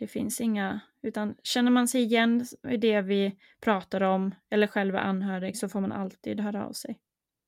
[0.00, 4.94] det finns inga, utan känner man sig igen i det vi pratar om eller själv
[4.94, 6.98] är anhörig så får man alltid höra av sig.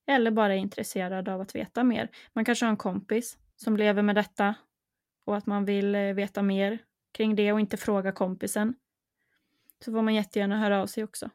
[0.06, 2.10] Eller bara är intresserad av att veta mer.
[2.32, 4.54] Man kanske har en kompis som lever med detta
[5.24, 6.78] och att man vill eh, veta mer
[7.12, 8.74] kring det och inte fråga kompisen.
[9.84, 11.30] Så får man jättegärna höra av sig också.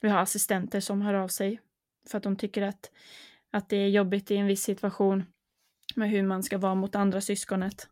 [0.00, 1.60] Vi har assistenter som hör av sig
[2.08, 2.90] för att de tycker att,
[3.50, 5.24] att det är jobbigt i en viss situation
[5.96, 7.88] med hur man ska vara mot andra syskonet.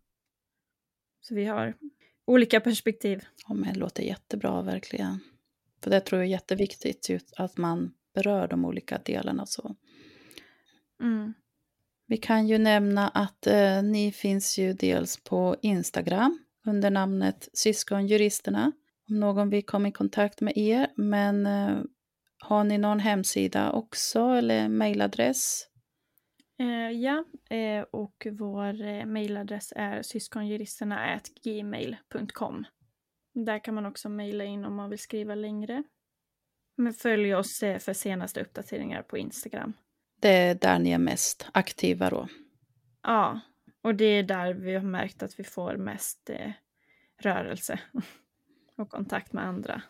[1.20, 1.74] Så vi har
[2.28, 3.24] olika perspektiv.
[3.48, 5.18] Ja, men det låter jättebra verkligen.
[5.82, 9.46] För det tror jag är jätteviktigt, att man berör de olika delarna.
[9.46, 9.76] Så.
[11.02, 11.34] Mm.
[12.06, 18.72] Vi kan ju nämna att eh, ni finns ju dels på Instagram under namnet Syskonjuristerna.
[19.08, 20.88] Om någon vill komma i kontakt med er.
[20.96, 21.78] Men eh,
[22.38, 25.66] har ni någon hemsida också eller mejladress?
[26.58, 32.64] Eh, ja, eh, och vår eh, mejladress är syskonjuristerna.gmail.com.
[33.34, 35.82] Där kan man också mejla in om man vill skriva längre.
[36.76, 39.72] Men följ oss eh, för senaste uppdateringar på Instagram.
[40.20, 42.28] Det är där ni är mest aktiva då?
[43.02, 43.40] Ja,
[43.82, 46.52] och det är där vi har märkt att vi får mest eh,
[47.20, 47.80] rörelse
[48.76, 49.82] och kontakt med andra.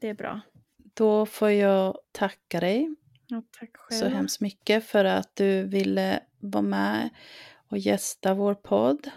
[0.00, 0.40] Det är bra.
[0.76, 2.94] Då får jag tacka dig
[3.28, 4.00] Ja, tack själv.
[4.00, 7.10] så hemskt mycket för att du ville vara med
[7.68, 9.10] och gästa vår podd.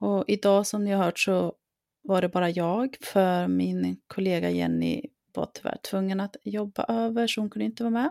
[0.00, 1.54] Och idag som ni har hört så
[2.02, 5.02] var det bara jag för min kollega Jenny
[5.34, 8.10] var tyvärr tvungen att jobba över så hon kunde inte vara med.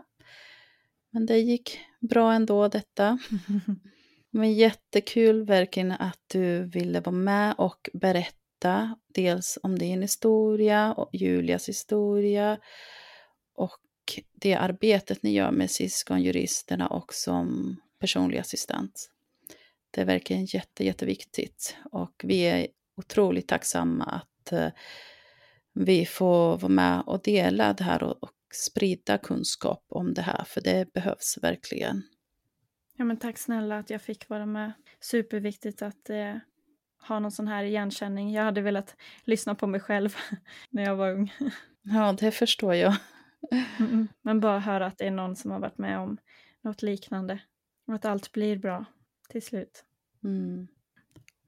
[1.10, 3.18] Men det gick bra ändå detta.
[4.30, 11.10] Men jättekul verkligen att du ville vara med och berätta dels om din historia och
[11.12, 12.58] Julias historia
[13.54, 13.78] och
[14.32, 19.10] det arbetet ni gör med syskonjuristerna och som personlig assistent.
[19.90, 24.68] Det är verkligen jätte, jätteviktigt och vi är otroligt tacksamma att eh,
[25.74, 30.44] vi får vara med och dela det här och, och sprida kunskap om det här,
[30.44, 32.02] för det behövs verkligen.
[32.96, 34.72] Ja, men tack snälla att jag fick vara med.
[35.00, 36.36] Superviktigt att eh,
[37.08, 38.32] ha någon sån här igenkänning.
[38.32, 40.16] Jag hade velat lyssna på mig själv
[40.70, 41.32] när jag var ung.
[41.82, 42.94] Ja, det förstår jag.
[43.78, 46.18] Mm, men bara höra att det är någon som har varit med om
[46.62, 47.38] något liknande.
[47.86, 48.84] Och att allt blir bra
[49.28, 49.84] till slut.
[50.24, 50.68] Mm.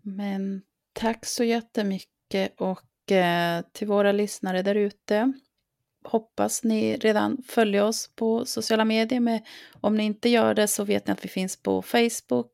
[0.03, 5.33] Men tack så jättemycket och eh, till våra lyssnare där ute.
[6.05, 9.21] Hoppas ni redan följer oss på sociala medier.
[9.21, 9.41] Men
[9.81, 12.51] om ni inte gör det så vet ni att vi finns på Facebook,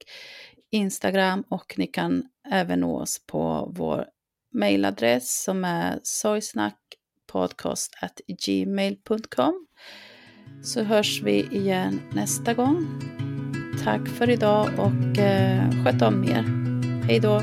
[0.71, 4.07] Instagram och ni kan även nå oss på vår
[4.53, 6.01] mejladress som är
[8.47, 9.67] gmail.com
[10.63, 13.01] Så hörs vi igen nästa gång.
[13.85, 16.45] Tack för idag och eh, sköt om er.
[17.07, 17.43] Hej då!